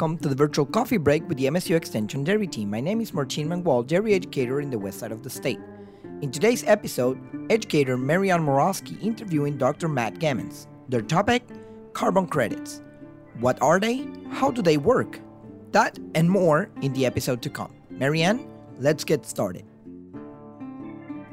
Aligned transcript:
Welcome 0.00 0.18
to 0.18 0.28
the 0.28 0.34
virtual 0.34 0.66
coffee 0.66 0.96
break 0.96 1.28
with 1.28 1.38
the 1.38 1.44
MSU 1.44 1.76
Extension 1.76 2.24
Dairy 2.24 2.48
Team. 2.48 2.70
My 2.70 2.80
name 2.80 3.00
is 3.00 3.14
Martin 3.14 3.48
Mangual, 3.48 3.86
dairy 3.86 4.14
educator 4.14 4.60
in 4.60 4.70
the 4.70 4.78
west 4.80 4.98
side 4.98 5.12
of 5.12 5.22
the 5.22 5.30
state. 5.30 5.60
In 6.22 6.32
today's 6.32 6.64
episode, 6.64 7.20
educator 7.50 7.96
Marianne 7.96 8.44
Morosky 8.44 9.00
interviewing 9.00 9.56
Dr. 9.58 9.86
Matt 9.88 10.14
Gammans. 10.14 10.66
Their 10.88 11.02
topic 11.02 11.44
carbon 11.92 12.26
credits. 12.26 12.82
What 13.38 13.62
are 13.62 13.78
they? 13.78 14.08
How 14.30 14.50
do 14.50 14.62
they 14.62 14.76
work? 14.76 15.20
That 15.70 16.00
and 16.16 16.28
more 16.28 16.68
in 16.82 16.92
the 16.94 17.06
episode 17.06 17.42
to 17.42 17.50
come. 17.50 17.72
Marianne, 17.90 18.44
let's 18.80 19.04
get 19.04 19.24
started. 19.24 19.64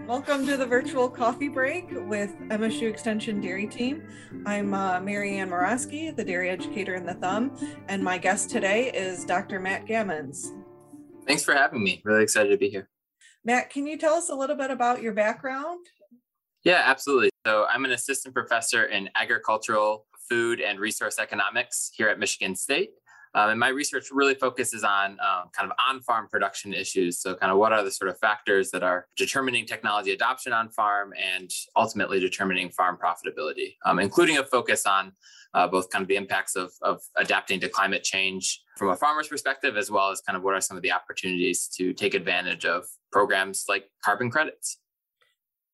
Welcome 0.08 0.46
to 0.46 0.55
the 0.55 0.66
virtual 0.66 1.10
coffee 1.10 1.50
break 1.50 1.89
with 1.92 2.34
MSU 2.48 2.84
Extension 2.84 3.42
Dairy 3.42 3.68
Team. 3.68 4.07
I'm 4.46 4.74
uh, 4.74 5.02
Marianne 5.02 5.50
Morosky, 5.50 6.16
the 6.16 6.24
dairy 6.24 6.50
educator 6.50 6.96
in 6.96 7.06
the 7.06 7.16
Thumb, 7.16 7.54
and 7.89 8.02
my 8.02 8.18
guest 8.18 8.50
today 8.50 8.89
is 8.93 9.25
Dr. 9.25 9.60
Matt 9.60 9.86
Gammans. 9.86 10.54
Thanks 11.28 11.43
for 11.43 11.54
having 11.54 11.83
me. 11.83 12.02
Really 12.06 12.24
excited 12.24 12.47
to 12.52 12.57
be 12.57 12.70
here. 12.70 12.88
Matt, 13.43 13.70
can 13.70 13.86
you 13.86 13.97
tell 13.97 14.14
us 14.14 14.30
a 14.30 14.33
little 14.33 14.56
bit 14.56 14.71
about 14.71 15.02
your 15.02 15.11
background? 15.11 15.86
Yeah, 16.64 16.83
absolutely. 16.86 17.30
So, 17.46 17.66
I'm 17.69 17.83
an 17.83 17.92
assistant 17.92 18.33
professor 18.33 18.86
in 18.86 19.10
agricultural, 19.16 20.05
food, 20.30 20.61
and 20.61 20.80
resource 20.80 21.19
economics 21.19 21.92
here 21.94 22.08
at 22.08 22.18
Michigan 22.18 22.55
State. 22.55 22.92
Um, 23.36 23.52
and 23.52 23.60
my 23.60 23.70
research 23.70 24.08
really 24.12 24.36
focuses 24.36 24.84
on 24.84 25.12
um, 25.12 25.50
kind 25.54 25.70
of 25.70 25.72
on 25.88 26.02
farm 26.02 26.28
production 26.30 26.74
issues. 26.74 27.20
So, 27.20 27.36
kind 27.36 27.52
of 27.52 27.58
what 27.58 27.74
are 27.74 27.84
the 27.84 27.92
sort 27.92 28.10
of 28.10 28.18
factors 28.20 28.72
that 28.72 28.84
are 28.84 29.08
determining 29.18 29.66
technology 29.66 30.12
adoption 30.12 30.54
on 30.54 30.70
farm 30.70 31.14
and 31.14 31.50
ultimately 31.76 32.20
determining 32.20 32.70
farm 32.70 32.98
profitability, 32.98 33.76
um, 33.86 34.00
including 34.00 34.38
a 34.38 34.44
focus 34.44 34.86
on 34.86 35.14
uh, 35.53 35.67
both 35.67 35.90
kind 35.90 36.02
of 36.02 36.08
the 36.08 36.16
impacts 36.16 36.56
of, 36.56 36.72
of 36.81 37.02
adapting 37.16 37.59
to 37.59 37.70
climate 37.70 38.03
change 38.03 38.61
from 38.78 38.89
a 38.89 38.95
farmer's 38.95 39.28
perspective, 39.28 39.78
as 39.78 39.89
well 39.89 40.12
as 40.12 40.22
kind 40.22 40.38
of 40.38 40.44
what 40.44 40.53
are 40.53 40.62
some 40.62 40.78
of 40.78 40.84
the 40.84 40.91
opportunities 40.91 41.67
to 41.67 41.94
take 41.94 42.14
advantage 42.14 42.66
of 42.66 42.86
programs 43.12 43.66
like 43.67 43.86
carbon 44.03 44.30
credits. 44.30 44.80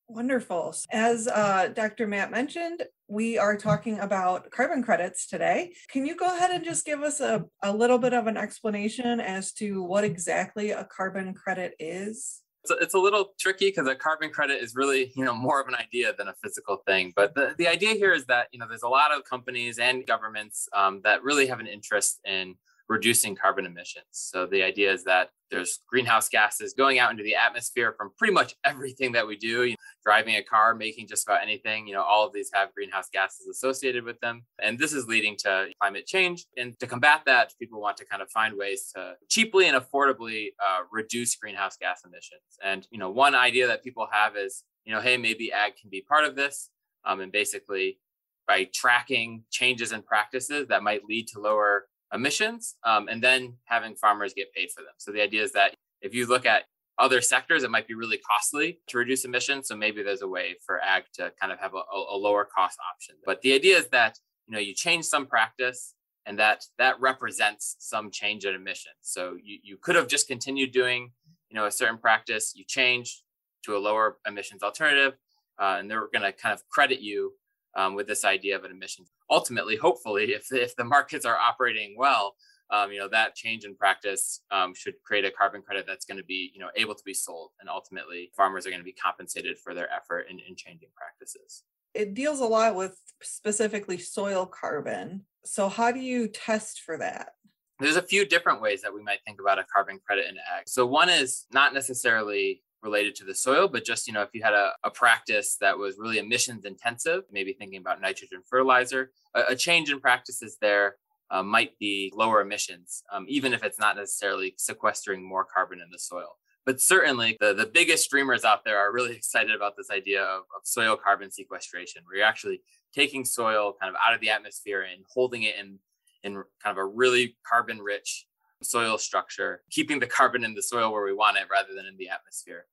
Wonderful. 0.08 0.74
As 0.90 1.26
uh, 1.28 1.68
Dr. 1.74 2.06
Matt 2.06 2.30
mentioned, 2.30 2.82
we 3.08 3.38
are 3.38 3.56
talking 3.56 3.98
about 4.00 4.50
carbon 4.50 4.82
credits 4.82 5.26
today. 5.26 5.72
Can 5.88 6.04
you 6.04 6.14
go 6.14 6.26
ahead 6.26 6.50
and 6.50 6.62
just 6.62 6.84
give 6.84 7.00
us 7.00 7.20
a, 7.20 7.44
a 7.62 7.72
little 7.72 7.98
bit 7.98 8.12
of 8.12 8.26
an 8.26 8.36
explanation 8.36 9.18
as 9.18 9.52
to 9.54 9.82
what 9.82 10.04
exactly 10.04 10.72
a 10.72 10.84
carbon 10.84 11.32
credit 11.32 11.74
is? 11.78 12.42
It's 12.64 12.70
a, 12.70 12.74
it's 12.82 12.94
a 12.94 12.98
little 12.98 13.34
tricky 13.40 13.68
because 13.68 13.86
a 13.88 13.94
carbon 13.94 14.30
credit 14.30 14.62
is 14.62 14.74
really, 14.74 15.10
you 15.16 15.24
know, 15.24 15.34
more 15.34 15.60
of 15.60 15.68
an 15.68 15.74
idea 15.74 16.12
than 16.16 16.28
a 16.28 16.34
physical 16.42 16.82
thing. 16.86 17.12
But 17.16 17.34
the, 17.34 17.54
the 17.56 17.68
idea 17.68 17.94
here 17.94 18.12
is 18.12 18.26
that, 18.26 18.48
you 18.52 18.58
know, 18.58 18.66
there's 18.68 18.82
a 18.82 18.88
lot 18.88 19.10
of 19.10 19.24
companies 19.24 19.78
and 19.78 20.06
governments 20.06 20.68
um, 20.74 21.00
that 21.04 21.22
really 21.22 21.46
have 21.46 21.60
an 21.60 21.66
interest 21.66 22.20
in 22.26 22.56
reducing 22.88 23.34
carbon 23.34 23.66
emissions. 23.66 24.04
So 24.10 24.46
the 24.46 24.62
idea 24.62 24.92
is 24.92 25.04
that 25.04 25.30
there's 25.50 25.80
greenhouse 25.88 26.28
gases 26.28 26.74
going 26.74 26.98
out 26.98 27.10
into 27.10 27.22
the 27.22 27.36
atmosphere 27.36 27.94
from 27.96 28.10
pretty 28.18 28.34
much 28.34 28.54
everything 28.64 29.12
that 29.12 29.26
we 29.26 29.36
do. 29.36 29.64
You 29.64 29.72
know, 29.72 29.76
driving 30.04 30.36
a 30.36 30.42
car, 30.42 30.74
making 30.74 31.06
just 31.08 31.26
about 31.26 31.42
anything, 31.42 31.86
you 31.86 31.94
know, 31.94 32.02
all 32.02 32.26
of 32.26 32.32
these 32.32 32.50
have 32.52 32.74
greenhouse 32.74 33.08
gases 33.12 33.46
associated 33.46 34.04
with 34.04 34.20
them. 34.20 34.42
And 34.60 34.78
this 34.78 34.92
is 34.92 35.06
leading 35.06 35.36
to 35.38 35.68
climate 35.80 36.06
change. 36.06 36.44
And 36.56 36.78
to 36.80 36.86
combat 36.86 37.22
that, 37.26 37.52
people 37.58 37.80
want 37.80 37.96
to 37.98 38.04
kind 38.04 38.20
of 38.20 38.30
find 38.30 38.56
ways 38.56 38.90
to 38.94 39.14
cheaply 39.28 39.68
and 39.68 39.80
affordably 39.80 40.48
uh, 40.60 40.82
reduce 40.90 41.36
greenhouse 41.36 41.76
gas 41.76 42.02
emissions. 42.04 42.42
And, 42.62 42.86
you 42.90 42.98
know, 42.98 43.10
one 43.10 43.34
idea 43.34 43.66
that 43.66 43.82
people 43.82 44.08
have 44.10 44.36
is, 44.36 44.64
you 44.84 44.94
know, 44.94 45.00
hey, 45.00 45.16
maybe 45.16 45.52
ag 45.52 45.76
can 45.80 45.88
be 45.88 46.02
part 46.02 46.24
of 46.24 46.36
this. 46.36 46.70
Um, 47.06 47.20
and 47.20 47.32
basically, 47.32 47.98
by 48.46 48.68
tracking 48.74 49.44
changes 49.50 49.92
in 49.92 50.02
practices 50.02 50.68
that 50.68 50.82
might 50.82 51.04
lead 51.04 51.28
to 51.28 51.40
lower 51.40 51.86
emissions 52.12 52.76
um, 52.84 53.08
and 53.08 53.22
then 53.22 53.54
having 53.64 53.94
farmers 53.94 54.34
get 54.34 54.52
paid 54.52 54.70
for 54.70 54.82
them. 54.82 54.92
So 54.98 55.12
the 55.12 55.22
idea 55.22 55.42
is 55.42 55.52
that 55.52 55.74
if 56.00 56.14
you 56.14 56.26
look 56.26 56.46
at 56.46 56.64
other 56.98 57.20
sectors, 57.20 57.64
it 57.64 57.70
might 57.70 57.88
be 57.88 57.94
really 57.94 58.18
costly 58.18 58.78
to 58.88 58.98
reduce 58.98 59.24
emissions. 59.24 59.68
So 59.68 59.76
maybe 59.76 60.02
there's 60.02 60.22
a 60.22 60.28
way 60.28 60.56
for 60.64 60.80
ag 60.80 61.04
to 61.14 61.32
kind 61.40 61.52
of 61.52 61.58
have 61.58 61.74
a, 61.74 61.78
a 61.78 62.16
lower 62.16 62.44
cost 62.44 62.78
option. 62.92 63.16
But 63.24 63.42
the 63.42 63.52
idea 63.54 63.78
is 63.78 63.88
that 63.88 64.18
you 64.46 64.52
know 64.52 64.60
you 64.60 64.74
change 64.74 65.06
some 65.06 65.26
practice 65.26 65.94
and 66.26 66.38
that 66.38 66.64
that 66.78 67.00
represents 67.00 67.76
some 67.78 68.10
change 68.10 68.44
in 68.44 68.54
emissions. 68.54 68.96
So 69.02 69.36
you, 69.42 69.58
you 69.62 69.76
could 69.76 69.96
have 69.96 70.06
just 70.06 70.28
continued 70.28 70.72
doing 70.72 71.10
you 71.50 71.56
know 71.56 71.66
a 71.66 71.72
certain 71.72 71.98
practice, 71.98 72.52
you 72.54 72.64
change 72.64 73.22
to 73.64 73.76
a 73.76 73.78
lower 73.78 74.18
emissions 74.26 74.62
alternative, 74.62 75.14
uh, 75.58 75.76
and 75.78 75.90
they're 75.90 76.08
going 76.12 76.22
to 76.22 76.32
kind 76.32 76.52
of 76.52 76.68
credit 76.68 77.00
you 77.00 77.32
um, 77.76 77.94
with 77.94 78.06
this 78.06 78.24
idea 78.24 78.56
of 78.56 78.64
an 78.64 78.70
emissions. 78.70 79.10
Ultimately, 79.30 79.76
hopefully, 79.76 80.32
if, 80.32 80.52
if 80.52 80.76
the 80.76 80.84
markets 80.84 81.24
are 81.24 81.36
operating 81.36 81.94
well, 81.96 82.34
um, 82.70 82.90
you 82.90 82.98
know 82.98 83.08
that 83.08 83.34
change 83.34 83.64
in 83.64 83.76
practice 83.76 84.40
um, 84.50 84.74
should 84.74 84.94
create 85.04 85.24
a 85.24 85.30
carbon 85.30 85.62
credit 85.62 85.84
that's 85.86 86.04
going 86.04 86.16
to 86.16 86.24
be 86.24 86.50
you 86.54 86.60
know 86.60 86.70
able 86.76 86.94
to 86.94 87.02
be 87.04 87.14
sold, 87.14 87.50
and 87.60 87.68
ultimately 87.68 88.30
farmers 88.36 88.66
are 88.66 88.70
going 88.70 88.80
to 88.80 88.84
be 88.84 88.92
compensated 88.92 89.58
for 89.58 89.74
their 89.74 89.90
effort 89.92 90.26
in, 90.30 90.38
in 90.40 90.56
changing 90.56 90.88
practices. 90.96 91.62
It 91.94 92.14
deals 92.14 92.40
a 92.40 92.46
lot 92.46 92.74
with 92.74 92.98
specifically 93.22 93.98
soil 93.98 94.46
carbon. 94.46 95.26
So 95.44 95.68
how 95.68 95.92
do 95.92 96.00
you 96.00 96.26
test 96.26 96.80
for 96.80 96.98
that? 96.98 97.30
There's 97.78 97.96
a 97.96 98.02
few 98.02 98.24
different 98.24 98.60
ways 98.60 98.82
that 98.82 98.94
we 98.94 99.02
might 99.02 99.18
think 99.26 99.40
about 99.40 99.58
a 99.58 99.64
carbon 99.72 100.00
credit 100.04 100.26
in 100.26 100.36
ag. 100.36 100.64
So 100.66 100.86
one 100.86 101.08
is 101.08 101.46
not 101.52 101.74
necessarily 101.74 102.62
related 102.84 103.14
to 103.16 103.24
the 103.24 103.34
soil, 103.34 103.66
but 103.66 103.84
just, 103.84 104.06
you 104.06 104.12
know, 104.12 104.22
if 104.22 104.28
you 104.32 104.42
had 104.42 104.52
a, 104.52 104.72
a 104.84 104.90
practice 104.90 105.56
that 105.60 105.76
was 105.76 105.98
really 105.98 106.18
emissions 106.18 106.64
intensive, 106.64 107.22
maybe 107.32 107.52
thinking 107.52 107.80
about 107.80 108.00
nitrogen 108.00 108.42
fertilizer, 108.48 109.10
a, 109.34 109.42
a 109.50 109.56
change 109.56 109.90
in 109.90 110.00
practices 110.00 110.58
there 110.60 110.96
uh, 111.30 111.42
might 111.42 111.76
be 111.78 112.12
lower 112.14 112.40
emissions, 112.40 113.02
um, 113.12 113.24
even 113.28 113.52
if 113.52 113.64
it's 113.64 113.80
not 113.80 113.96
necessarily 113.96 114.54
sequestering 114.58 115.26
more 115.26 115.44
carbon 115.44 115.80
in 115.80 115.90
the 115.90 115.98
soil. 115.98 116.36
But 116.66 116.80
certainly, 116.80 117.36
the, 117.40 117.52
the 117.52 117.66
biggest 117.66 118.04
streamers 118.04 118.44
out 118.44 118.64
there 118.64 118.78
are 118.78 118.92
really 118.92 119.12
excited 119.16 119.54
about 119.54 119.76
this 119.76 119.90
idea 119.90 120.22
of, 120.22 120.42
of 120.56 120.62
soil 120.64 120.96
carbon 120.96 121.30
sequestration, 121.30 122.02
where 122.04 122.18
you're 122.18 122.26
actually 122.26 122.60
taking 122.94 123.24
soil 123.24 123.74
kind 123.80 123.90
of 123.90 124.00
out 124.06 124.14
of 124.14 124.20
the 124.20 124.30
atmosphere 124.30 124.82
and 124.82 125.04
holding 125.12 125.42
it 125.42 125.56
in, 125.58 125.78
in 126.22 126.34
kind 126.62 126.76
of 126.76 126.78
a 126.78 126.84
really 126.84 127.36
carbon 127.46 127.80
rich 127.80 128.26
soil 128.62 128.98
structure, 128.98 129.62
keeping 129.70 129.98
the 129.98 130.06
carbon 130.06 130.44
in 130.44 130.54
the 130.54 130.62
soil 130.62 130.92
where 130.92 131.04
we 131.04 131.12
want 131.12 131.36
it 131.36 131.44
rather 131.50 131.74
than 131.74 131.86
in 131.86 131.96
the 131.96 132.08
atmosphere. 132.08 132.66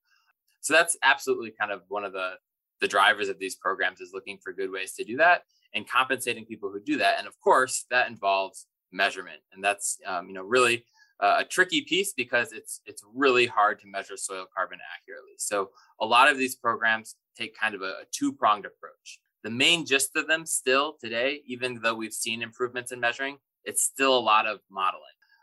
So 0.62 0.72
that's 0.72 0.96
absolutely 1.02 1.50
kind 1.50 1.70
of 1.70 1.82
one 1.88 2.04
of 2.04 2.12
the 2.12 2.32
the 2.80 2.88
drivers 2.88 3.28
of 3.28 3.38
these 3.38 3.54
programs 3.54 4.00
is 4.00 4.10
looking 4.12 4.38
for 4.42 4.52
good 4.52 4.70
ways 4.70 4.94
to 4.94 5.04
do 5.04 5.16
that 5.16 5.42
and 5.72 5.88
compensating 5.88 6.44
people 6.44 6.68
who 6.68 6.80
do 6.80 6.98
that. 6.98 7.14
And 7.18 7.28
of 7.28 7.38
course, 7.40 7.84
that 7.90 8.08
involves 8.08 8.66
measurement, 8.90 9.40
and 9.52 9.62
that's 9.62 9.98
um, 10.06 10.28
you 10.28 10.34
know 10.34 10.42
really 10.42 10.84
uh, 11.20 11.36
a 11.38 11.44
tricky 11.44 11.82
piece 11.82 12.12
because 12.12 12.52
it's 12.52 12.80
it's 12.86 13.02
really 13.14 13.46
hard 13.46 13.80
to 13.80 13.86
measure 13.86 14.16
soil 14.16 14.46
carbon 14.54 14.78
accurately. 14.96 15.34
So 15.38 15.70
a 16.00 16.06
lot 16.06 16.28
of 16.28 16.38
these 16.38 16.56
programs 16.56 17.16
take 17.36 17.56
kind 17.56 17.74
of 17.74 17.82
a, 17.82 17.84
a 17.84 18.04
two 18.10 18.32
pronged 18.32 18.66
approach. 18.66 19.20
The 19.44 19.50
main 19.50 19.84
gist 19.86 20.10
of 20.16 20.28
them 20.28 20.46
still 20.46 20.96
today, 21.00 21.40
even 21.46 21.80
though 21.82 21.94
we've 21.94 22.12
seen 22.12 22.42
improvements 22.42 22.92
in 22.92 23.00
measuring, 23.00 23.38
it's 23.64 23.82
still 23.82 24.16
a 24.16 24.20
lot 24.20 24.46
of 24.46 24.60
modeling. 24.70 25.02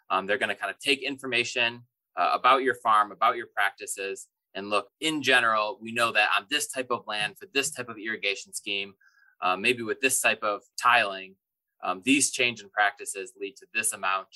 Um, 0.10 0.26
they're 0.26 0.38
going 0.38 0.50
to 0.50 0.56
kind 0.56 0.74
of 0.74 0.80
take 0.80 1.04
information 1.04 1.82
uh, 2.18 2.32
about 2.34 2.64
your 2.64 2.76
farm, 2.76 3.12
about 3.12 3.36
your 3.36 3.48
practices, 3.54 4.28
and 4.56 4.70
look, 4.70 4.90
in 5.00 5.22
general, 5.22 5.78
we 5.82 5.92
know 5.92 6.12
that 6.12 6.30
on 6.38 6.46
this 6.50 6.68
type 6.68 6.88
of 6.90 7.06
land 7.08 7.38
for 7.38 7.48
this 7.54 7.72
type 7.72 7.90
of 7.90 7.98
irrigation 7.98 8.54
scheme, 8.54 8.94
uh, 9.42 9.56
maybe 9.56 9.84
with 9.84 10.02
this 10.02 10.20
type 10.20 10.44
of 10.44 10.62
tiling, 10.82 11.36
um, 11.84 12.02
these 12.04 12.32
change 12.32 12.62
in 12.62 12.70
practices 12.70 13.34
lead 13.40 13.56
to 13.58 13.66
this 13.74 13.94
amount 13.94 14.28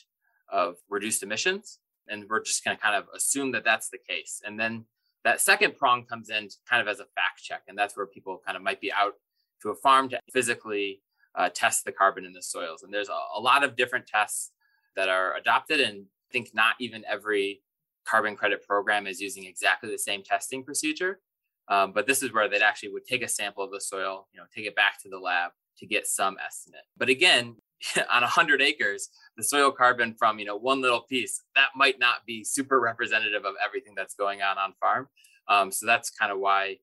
of 0.52 0.76
reduced 0.90 1.24
emissions. 1.24 1.80
And 2.08 2.26
we're 2.30 2.44
just 2.44 2.64
going 2.64 2.78
to 2.78 2.82
kind 2.82 2.96
of 2.96 3.06
assume 3.16 3.52
that 3.54 3.64
that's 3.64 3.90
the 3.90 3.98
case. 3.98 4.42
And 4.46 4.60
then 4.60 4.86
that 5.24 5.42
second 5.42 5.78
prong 5.78 6.06
comes 6.06 6.30
in 6.30 6.50
kind 6.70 6.82
of 6.82 6.88
as 6.88 7.00
a 7.00 7.06
fact 7.16 7.42
check. 7.42 7.64
And 7.68 7.78
that's 7.78 7.98
where 7.98 8.06
people 8.06 8.42
kind 8.46 8.56
of 8.56 8.64
might 8.64 8.82
be 8.82 8.92
out 8.92 9.14
to 9.62 9.70
a 9.70 9.76
farm 9.76 10.10
to 10.10 10.20
physically 10.32 11.02
uh, 11.36 11.50
test 11.54 11.86
the 11.86 11.92
carbon 11.92 12.26
in 12.26 12.34
the 12.34 12.42
soils. 12.42 12.84
And 12.84 12.94
there's 12.94 13.10
a, 13.10 13.20
a 13.38 13.40
lot 13.40 13.64
of 13.64 13.76
different 13.76 14.06
tests 14.08 14.52
that 14.96 15.10
are 15.10 15.36
adopted. 15.36 15.80
And 15.80 16.06
I 16.30 16.32
think 16.32 16.52
not 16.54 16.76
even 16.80 17.04
every 17.10 17.62
carbon 18.06 18.36
credit 18.36 18.66
program 18.68 19.08
is 19.08 19.22
using 19.22 19.46
exactly 19.46 19.90
the 19.90 19.98
same 19.98 20.24
testing 20.24 20.64
procedure. 20.64 21.20
Um, 21.70 21.94
but 21.94 22.08
this 22.08 22.22
is 22.22 22.34
where 22.34 22.50
they'd 22.50 22.62
actually 22.62 22.90
would 22.90 23.06
take 23.06 23.24
a 23.24 23.28
sample 23.28 23.64
of 23.64 23.72
the 23.72 23.80
soil, 23.80 24.28
you 24.34 24.40
know, 24.40 24.46
take 24.54 24.66
it 24.66 24.76
back 24.76 25.02
to 25.04 25.10
the 25.10 25.18
lab 25.18 25.52
to 25.78 25.86
get 25.86 26.08
some 26.08 26.38
estimate. 26.44 26.84
But 26.98 27.10
again, 27.10 27.56
on 28.12 28.22
100 28.22 28.62
acres, 28.62 29.10
the 29.38 29.44
soil 29.44 29.72
carbon 29.72 30.16
from 30.18 30.40
you 30.40 30.46
know 30.46 30.56
one 30.56 30.82
little 30.82 31.02
piece 31.02 31.42
that 31.56 31.70
might 31.76 32.00
not 32.00 32.26
be 32.26 32.44
super 32.44 32.80
representative 32.80 33.46
of 33.46 33.56
everything 33.64 33.94
that's 33.96 34.16
going 34.16 34.42
on 34.42 34.58
on 34.58 34.74
farm. 34.80 35.08
Um, 35.48 35.72
so 35.72 35.86
that's 35.86 36.10
kind 36.10 36.32
of 36.32 36.40
why 36.40 36.78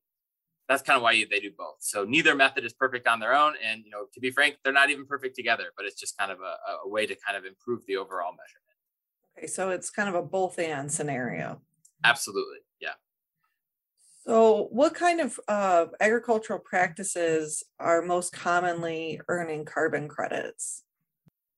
that's 0.69 0.83
kind 0.83 0.97
of 0.97 1.03
why 1.03 1.25
they 1.29 1.41
do 1.41 1.51
both. 1.57 1.79
So 1.81 2.05
neither 2.05 2.35
method 2.35 2.65
is 2.65 2.73
perfect 2.73 3.09
on 3.09 3.19
their 3.19 3.35
own, 3.35 3.55
and 3.65 3.83
you 3.85 3.91
know 3.91 4.07
to 4.13 4.21
be 4.21 4.31
frank, 4.31 4.57
they're 4.63 4.73
not 4.73 4.91
even 4.91 5.07
perfect 5.07 5.37
together. 5.37 5.73
But 5.77 5.87
it's 5.87 5.99
just 5.99 6.19
kind 6.19 6.31
of 6.31 6.39
a, 6.41 6.87
a 6.87 6.89
way 6.89 7.07
to 7.07 7.17
kind 7.27 7.37
of 7.37 7.45
improve 7.45 7.85
the 7.87 7.97
overall 7.97 8.33
measurement. 8.33 8.70
Okay, 9.37 9.47
so 9.47 9.71
it's 9.71 9.91
kind 9.91 10.09
of 10.09 10.15
a 10.15 10.23
both 10.23 10.59
and 10.59 10.91
scenario. 10.91 11.61
Absolutely. 12.05 12.59
Yeah. 12.81 12.93
So, 14.27 14.69
what 14.71 14.95
kind 14.95 15.21
of 15.21 15.41
uh, 15.49 15.87
agricultural 16.01 16.59
practices 16.59 17.63
are 17.79 18.03
most 18.03 18.33
commonly 18.33 19.21
earning 19.29 19.65
carbon 19.65 20.09
credits? 20.09 20.85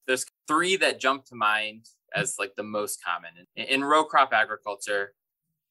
There's 0.07 0.27
three 0.49 0.77
that 0.77 1.01
jump 1.01 1.25
to 1.27 1.35
mind 1.35 1.87
as 2.15 2.37
like 2.39 2.55
the 2.57 2.63
most 2.63 3.03
common. 3.03 3.31
In, 3.57 3.65
in 3.67 3.85
row 3.85 4.05
crop 4.05 4.33
agriculture, 4.33 5.15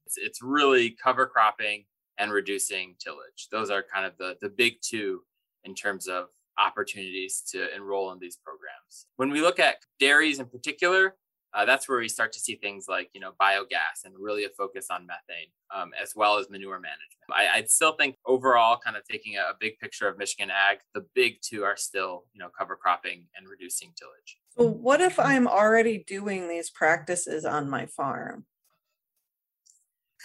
it's, 0.05 0.17
it's 0.17 0.41
really 0.41 0.95
cover 1.01 1.25
cropping 1.25 1.85
and 2.17 2.31
reducing 2.31 2.95
tillage. 2.99 3.47
Those 3.51 3.69
are 3.69 3.83
kind 3.83 4.05
of 4.05 4.17
the, 4.17 4.37
the 4.41 4.49
big 4.49 4.75
two 4.81 5.21
in 5.63 5.75
terms 5.75 6.07
of 6.07 6.27
opportunities 6.57 7.41
to 7.51 7.73
enroll 7.75 8.11
in 8.11 8.19
these 8.19 8.37
programs. 8.37 9.07
When 9.15 9.31
we 9.31 9.41
look 9.41 9.59
at 9.59 9.77
dairies 9.99 10.39
in 10.39 10.45
particular, 10.45 11.15
uh, 11.53 11.65
that's 11.65 11.89
where 11.89 11.99
we 11.99 12.07
start 12.07 12.31
to 12.33 12.39
see 12.39 12.55
things 12.55 12.85
like 12.87 13.09
you 13.13 13.19
know 13.19 13.31
biogas 13.39 14.05
and 14.05 14.13
really 14.17 14.45
a 14.45 14.49
focus 14.49 14.87
on 14.89 15.05
methane 15.05 15.49
um, 15.75 15.91
as 16.01 16.15
well 16.15 16.37
as 16.37 16.49
manure 16.49 16.79
management. 16.79 17.07
I, 17.33 17.59
would 17.59 17.69
still 17.69 17.93
think 17.93 18.15
overall 18.25 18.77
kind 18.83 18.97
of 18.97 19.03
taking 19.09 19.37
a, 19.37 19.41
a, 19.41 19.53
big 19.59 19.79
picture 19.79 20.07
of 20.07 20.17
michigan 20.17 20.49
ag 20.49 20.79
the 20.93 21.05
big 21.13 21.35
two 21.41 21.63
are 21.63 21.77
still 21.77 22.25
you 22.33 22.39
know 22.39 22.49
cover 22.57 22.75
cropping 22.75 23.27
and 23.35 23.47
reducing 23.47 23.93
tillage. 23.95 24.37
So 24.57 24.65
what 24.65 25.01
if 25.01 25.19
i'm 25.19 25.47
already 25.47 26.03
doing 26.07 26.47
these 26.47 26.69
practices 26.69 27.45
on 27.45 27.69
my 27.69 27.85
farm? 27.85 28.45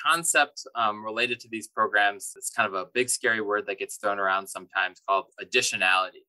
Concept 0.03 0.67
um, 0.75 1.05
related 1.05 1.41
to 1.41 1.49
these 1.49 1.69
programs 1.69 2.33
it's 2.37 2.51
kind 2.51 2.67
of 2.69 2.75
a 2.75 2.87
big 2.93 3.09
scary 3.09 3.41
word 3.41 3.67
that 3.67 3.79
gets 3.79 3.97
thrown 3.97 4.19
around 4.19 4.47
sometimes 4.47 5.01
called 5.09 5.27
additionality. 5.43 6.25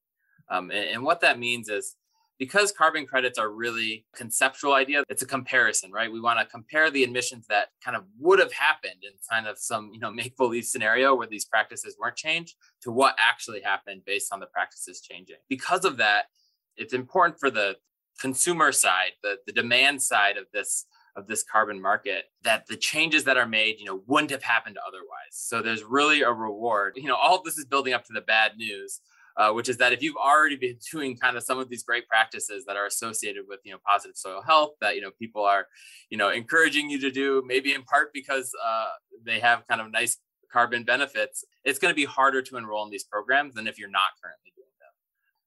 Um, 0.49 0.71
and, 0.71 0.89
and 0.89 1.03
what 1.03 1.21
that 1.21 1.37
means 1.37 1.67
is 1.67 1.95
because 2.39 2.71
carbon 2.71 3.05
credits 3.05 3.39
are 3.39 3.49
really 3.49 4.05
conceptual 4.15 4.73
idea 4.73 5.03
it's 5.09 5.21
a 5.21 5.25
comparison 5.25 5.91
right? 5.91 6.11
We 6.11 6.21
want 6.21 6.39
to 6.39 6.45
compare 6.45 6.91
the 6.91 7.03
emissions 7.03 7.45
that 7.47 7.69
kind 7.83 7.97
of 7.97 8.03
would 8.19 8.39
have 8.39 8.53
happened 8.53 9.03
in 9.03 9.11
kind 9.29 9.47
of 9.47 9.57
some 9.57 9.91
you 9.93 9.99
know 9.99 10.11
make 10.21 10.37
believe 10.37 10.65
scenario 10.65 11.15
where 11.15 11.27
these 11.27 11.45
practices 11.45 11.97
weren't 11.99 12.15
changed 12.15 12.55
to 12.81 12.91
what 12.91 13.15
actually 13.19 13.61
happened 13.61 14.03
based 14.05 14.33
on 14.33 14.39
the 14.39 14.47
practices 14.47 15.01
changing. 15.01 15.37
Because 15.49 15.85
of 15.85 15.97
that 15.97 16.25
it's 16.75 16.93
important 16.93 17.39
for 17.39 17.49
the 17.49 17.75
consumer 18.19 18.71
side 18.71 19.11
the, 19.21 19.37
the 19.45 19.53
demand 19.53 20.01
side 20.01 20.37
of 20.37 20.45
this 20.53 20.85
of 21.15 21.27
this 21.27 21.43
carbon 21.43 21.81
market 21.81 22.25
that 22.43 22.67
the 22.67 22.77
changes 22.77 23.23
that 23.23 23.37
are 23.37 23.47
made 23.47 23.79
you 23.79 23.85
know 23.85 24.01
wouldn't 24.07 24.31
have 24.31 24.43
happened 24.43 24.77
otherwise. 24.87 25.07
So 25.31 25.61
there's 25.61 25.83
really 25.83 26.21
a 26.21 26.31
reward. 26.31 26.93
You 26.95 27.07
know 27.07 27.15
all 27.15 27.41
this 27.41 27.57
is 27.57 27.65
building 27.65 27.93
up 27.93 28.05
to 28.05 28.13
the 28.13 28.21
bad 28.21 28.57
news 28.57 29.01
uh, 29.37 29.51
which 29.51 29.69
is 29.69 29.77
that 29.77 29.93
if 29.93 30.01
you've 30.01 30.17
already 30.17 30.55
been 30.55 30.77
doing 30.91 31.15
kind 31.15 31.37
of 31.37 31.43
some 31.43 31.59
of 31.59 31.69
these 31.69 31.83
great 31.83 32.07
practices 32.07 32.65
that 32.65 32.75
are 32.75 32.85
associated 32.85 33.43
with 33.47 33.59
you 33.63 33.71
know 33.71 33.77
positive 33.85 34.17
soil 34.17 34.41
health 34.41 34.71
that 34.81 34.95
you 34.95 35.01
know 35.01 35.11
people 35.19 35.43
are 35.43 35.67
you 36.09 36.17
know 36.17 36.29
encouraging 36.29 36.89
you 36.89 36.99
to 36.99 37.11
do 37.11 37.43
maybe 37.45 37.73
in 37.73 37.83
part 37.83 38.11
because 38.13 38.51
uh, 38.65 38.87
they 39.23 39.39
have 39.39 39.65
kind 39.67 39.79
of 39.79 39.91
nice 39.91 40.17
carbon 40.51 40.83
benefits 40.83 41.43
it's 41.65 41.77
going 41.77 41.91
to 41.91 41.95
be 41.95 42.05
harder 42.05 42.41
to 42.41 42.57
enroll 42.57 42.83
in 42.85 42.89
these 42.89 43.03
programs 43.03 43.53
than 43.53 43.67
if 43.67 43.77
you're 43.77 43.89
not 43.89 44.09
currently 44.23 44.51
doing 44.55 44.67
them. 44.79 44.93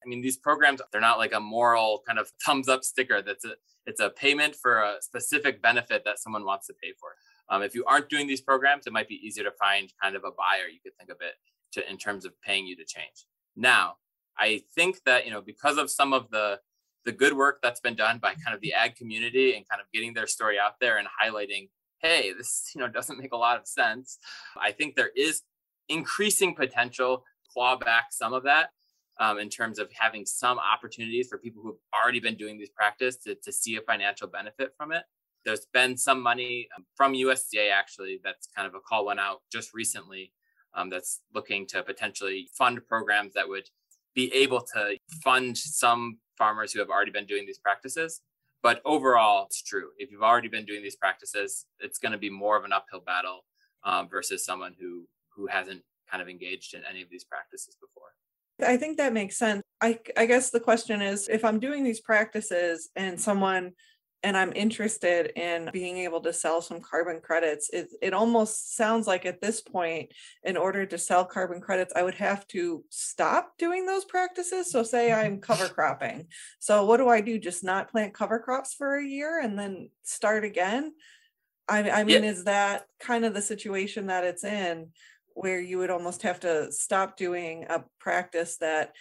I 0.05 0.09
mean 0.09 0.23
these 0.23 0.37
programs 0.37 0.81
they're 0.93 1.01
not 1.01 1.19
like 1.19 1.33
a 1.33 1.41
moral 1.41 2.03
kind 2.07 2.19
of 2.19 2.31
thumbs 2.47 2.69
up 2.69 2.85
sticker 2.85 3.23
that's 3.23 3.45
a 3.45 3.55
it's 3.87 4.01
a 4.01 4.11
payment 4.11 4.55
for 4.55 4.83
a 4.83 4.97
specific 5.01 5.61
benefit 5.63 6.05
that 6.05 6.19
someone 6.19 6.45
wants 6.45 6.67
to 6.67 6.75
pay 6.81 6.93
for. 7.01 7.09
Um, 7.49 7.63
if 7.63 7.75
you 7.75 7.85
aren't 7.87 8.09
doing 8.09 8.29
these 8.29 8.43
programs 8.43 8.87
it 8.87 8.93
might 8.93 9.09
be 9.09 9.21
easier 9.27 9.43
to 9.43 9.53
find 9.53 9.93
kind 10.01 10.15
of 10.15 10.23
a 10.23 10.31
buyer 10.31 10.69
you 10.73 10.79
could 10.85 10.97
think 10.97 11.11
of 11.11 11.17
it 11.21 11.35
to, 11.73 11.91
in 11.91 11.97
terms 11.97 12.25
of 12.25 12.33
paying 12.43 12.67
you 12.67 12.77
to 12.77 12.85
change 12.85 13.27
now, 13.57 13.97
I 14.39 14.63
think 14.75 15.03
that, 15.05 15.27
you 15.27 15.31
know, 15.31 15.41
because 15.41 15.77
of 15.77 15.91
some 15.91 16.13
of 16.13 16.31
the 16.31 16.61
the 17.05 17.13
good 17.13 17.33
work 17.33 17.61
that's 17.63 17.81
been 17.81 17.95
done 17.95 18.19
by 18.19 18.35
kind 18.35 18.55
of 18.55 18.61
the 18.61 18.75
ag 18.75 18.95
community 18.95 19.55
and 19.57 19.67
kind 19.69 19.81
of 19.81 19.87
getting 19.93 20.13
their 20.13 20.27
story 20.27 20.59
out 20.59 20.75
there 20.81 20.99
and 20.99 21.09
highlighting, 21.09 21.69
hey, 22.03 22.33
this, 22.37 22.71
you 22.75 22.81
know, 22.81 22.89
doesn't 22.89 23.19
make 23.19 23.33
a 23.33 23.37
lot 23.37 23.59
of 23.59 23.67
sense. 23.67 24.19
I 24.61 24.73
think 24.73 24.97
there 24.97 25.11
is 25.17 25.43
increasing 25.89 26.55
potential 26.55 27.25
claw 27.53 27.77
back 27.77 28.09
some 28.11 28.33
of 28.33 28.45
that 28.45 28.71
um, 29.19 29.39
in 29.39 29.49
terms 29.49 29.79
of 29.79 29.91
having 29.93 30.25
some 30.27 30.59
opportunities 30.59 31.29
for 31.29 31.39
people 31.39 31.63
who've 31.63 31.77
already 32.03 32.21
been 32.21 32.37
doing 32.37 32.59
these 32.59 32.71
practice 32.71 33.17
to, 33.17 33.35
to 33.37 33.53
see 33.53 33.77
a 33.77 33.81
financial 33.81 34.29
benefit 34.29 34.73
from 34.77 34.93
it. 34.93 35.05
There's 35.45 35.67
been 35.73 35.97
some 35.97 36.23
money 36.23 36.69
um, 36.77 36.85
from 36.97 37.15
USDA 37.15 37.71
actually 37.73 38.21
that's 38.23 38.49
kind 38.55 38.69
of 38.69 38.75
a 38.75 38.81
call 38.81 39.07
went 39.07 39.21
out 39.21 39.41
just 39.51 39.73
recently 39.75 40.33
um, 40.75 40.91
that's 40.91 41.21
looking 41.35 41.67
to 41.69 41.83
potentially 41.83 42.49
fund 42.57 42.81
programs 42.87 43.35
that 43.35 43.49
would 43.49 43.69
be 44.15 44.33
able 44.35 44.61
to 44.75 44.97
fund 45.23 45.57
some 45.57 46.19
farmers 46.37 46.73
who 46.73 46.81
have 46.81 46.91
already 46.91 47.11
been 47.11 47.27
doing 47.27 47.47
these 47.47 47.59
practices. 47.59 48.21
But 48.63 48.83
overall, 48.85 49.47
it's 49.47 49.63
true. 49.63 49.89
If 49.99 50.11
you've 50.11 50.23
already 50.23 50.49
been 50.49 50.67
doing 50.67 50.83
these 50.83 50.97
practices, 50.97 51.67
it's 51.79 51.99
going 51.99 52.13
to 52.13 52.19
be 52.19 52.31
more 52.31 52.59
of 52.59 52.65
an 52.65 52.73
uphill 52.73 53.01
battle 53.01 53.45
um, 53.85 54.09
versus 54.09 54.45
someone 54.45 54.75
who 54.79 55.07
who 55.35 55.47
hasn't 55.47 55.83
kind 56.11 56.21
of 56.21 56.29
engaged 56.29 56.75
in 56.75 56.83
any 56.89 57.03
of 57.03 57.09
these 57.09 57.25
practices 57.25 57.77
before. 57.81 58.09
I 58.69 58.77
think 58.77 58.99
that 58.99 59.13
makes 59.13 59.39
sense. 59.39 59.63
I, 59.81 59.99
I 60.17 60.27
guess 60.27 60.51
the 60.51 60.61
question 60.61 61.01
is 61.01 61.29
if 61.29 61.45
I'm 61.45 61.59
doing 61.59 61.83
these 61.83 62.01
practices 62.01 62.91
and 62.97 63.19
someone 63.19 63.73
and 64.23 64.37
I'm 64.37 64.53
interested 64.55 65.33
in 65.39 65.71
being 65.73 65.99
able 65.99 66.21
to 66.23 66.33
sell 66.33 66.61
some 66.61 66.81
carbon 66.81 67.21
credits. 67.21 67.71
It, 67.73 67.89
it 68.03 68.13
almost 68.13 68.77
sounds 68.77 69.07
like 69.07 69.25
at 69.25 69.41
this 69.41 69.61
point, 69.63 70.13
in 70.45 70.57
order 70.57 70.85
to 70.85 70.99
sell 70.99 71.25
carbon 71.25 71.61
credits, 71.61 71.93
I 71.97 72.03
would 72.03 72.17
have 72.17 72.47
to 72.49 72.85
stop 72.91 73.57
doing 73.59 73.87
those 73.87 74.05
practices. 74.05 74.71
So, 74.71 74.83
say 74.83 75.13
I'm 75.13 75.41
cover 75.41 75.69
cropping. 75.75 76.27
So, 76.59 76.85
what 76.85 76.99
do 76.99 77.09
I 77.09 77.21
do? 77.21 77.39
Just 77.39 77.65
not 77.65 77.91
plant 77.91 78.13
cover 78.13 78.39
crops 78.39 78.75
for 78.75 78.99
a 78.99 79.05
year 79.05 79.41
and 79.41 79.59
then 79.59 79.91
start 80.03 80.45
again? 80.45 80.93
I, 81.69 81.91
I 81.91 82.05
mean, 82.05 82.25
yeah. 82.25 82.31
is 82.31 82.45
that 82.45 82.87
kind 82.99 83.25
of 83.25 83.33
the 83.33 83.43
situation 83.43 84.09
that 84.09 84.25
it's 84.25 84.45
in? 84.45 84.89
where 85.35 85.61
you 85.61 85.79
would 85.79 85.91
almost 85.91 86.23
have 86.23 86.41
to 86.41 86.71
stop 86.71 87.17
doing 87.17 87.65
a 87.71 87.83
practice 87.99 88.57
that 88.59 88.93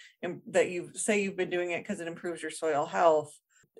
that 0.46 0.70
you 0.70 0.88
say 0.94 1.22
you've 1.22 1.36
been 1.36 1.50
doing 1.50 1.72
it 1.72 1.82
because 1.82 2.00
it 2.00 2.06
improves 2.06 2.40
your 2.40 2.52
soil 2.52 2.86
health 2.86 3.36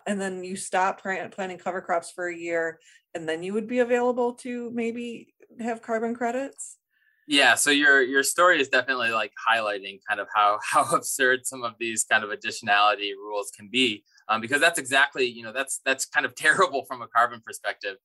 and 0.07 0.21
then 0.21 0.45
you 0.45 0.57
stop 0.57 1.03
planting 1.03 1.59
cover 1.59 1.81
crops 1.81 2.11
for 2.11 2.29
a 2.29 2.37
year 2.37 2.79
and 3.15 3.29
then 3.29 3.43
you 3.43 3.53
would 3.53 3.67
be 3.67 3.81
available 3.81 4.35
to 4.35 4.71
maybe 4.73 5.35
have 5.61 5.83
carbon 5.83 6.15
credits? 6.15 6.79
Yeah 7.27 7.55
so 7.55 7.71
your 7.71 8.03
your 8.03 8.25
story 8.25 8.61
is 8.61 8.69
definitely 8.69 9.11
like 9.11 9.33
highlighting 9.49 10.01
kind 10.09 10.21
of 10.21 10.27
how 10.35 10.59
how 10.69 10.85
absurd 10.95 11.47
some 11.47 11.63
of 11.63 11.75
these 11.79 12.05
kind 12.05 12.25
of 12.25 12.31
additionality 12.31 13.13
rules 13.17 13.53
can 13.57 13.69
be 13.69 14.05
um, 14.29 14.41
because 14.41 14.61
that's 14.61 14.79
exactly 14.79 15.27
you 15.27 15.43
know 15.43 15.53
that's 15.53 15.81
that's 15.85 16.05
kind 16.05 16.27
of 16.27 16.35
terrible 16.45 16.85
from 16.85 17.03
a 17.03 17.09
carbon 17.09 17.41
perspective 17.45 17.97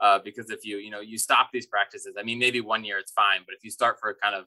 uh, 0.00 0.18
because 0.22 0.50
if 0.50 0.64
you 0.64 0.76
you 0.78 0.90
know 0.90 1.00
you 1.00 1.16
stop 1.16 1.48
these 1.52 1.66
practices 1.66 2.14
i 2.18 2.22
mean 2.22 2.38
maybe 2.38 2.60
one 2.60 2.84
year 2.84 2.98
it's 2.98 3.12
fine 3.12 3.40
but 3.46 3.54
if 3.54 3.64
you 3.64 3.70
start 3.70 3.96
for 4.00 4.10
a 4.10 4.14
kind 4.14 4.34
of 4.34 4.44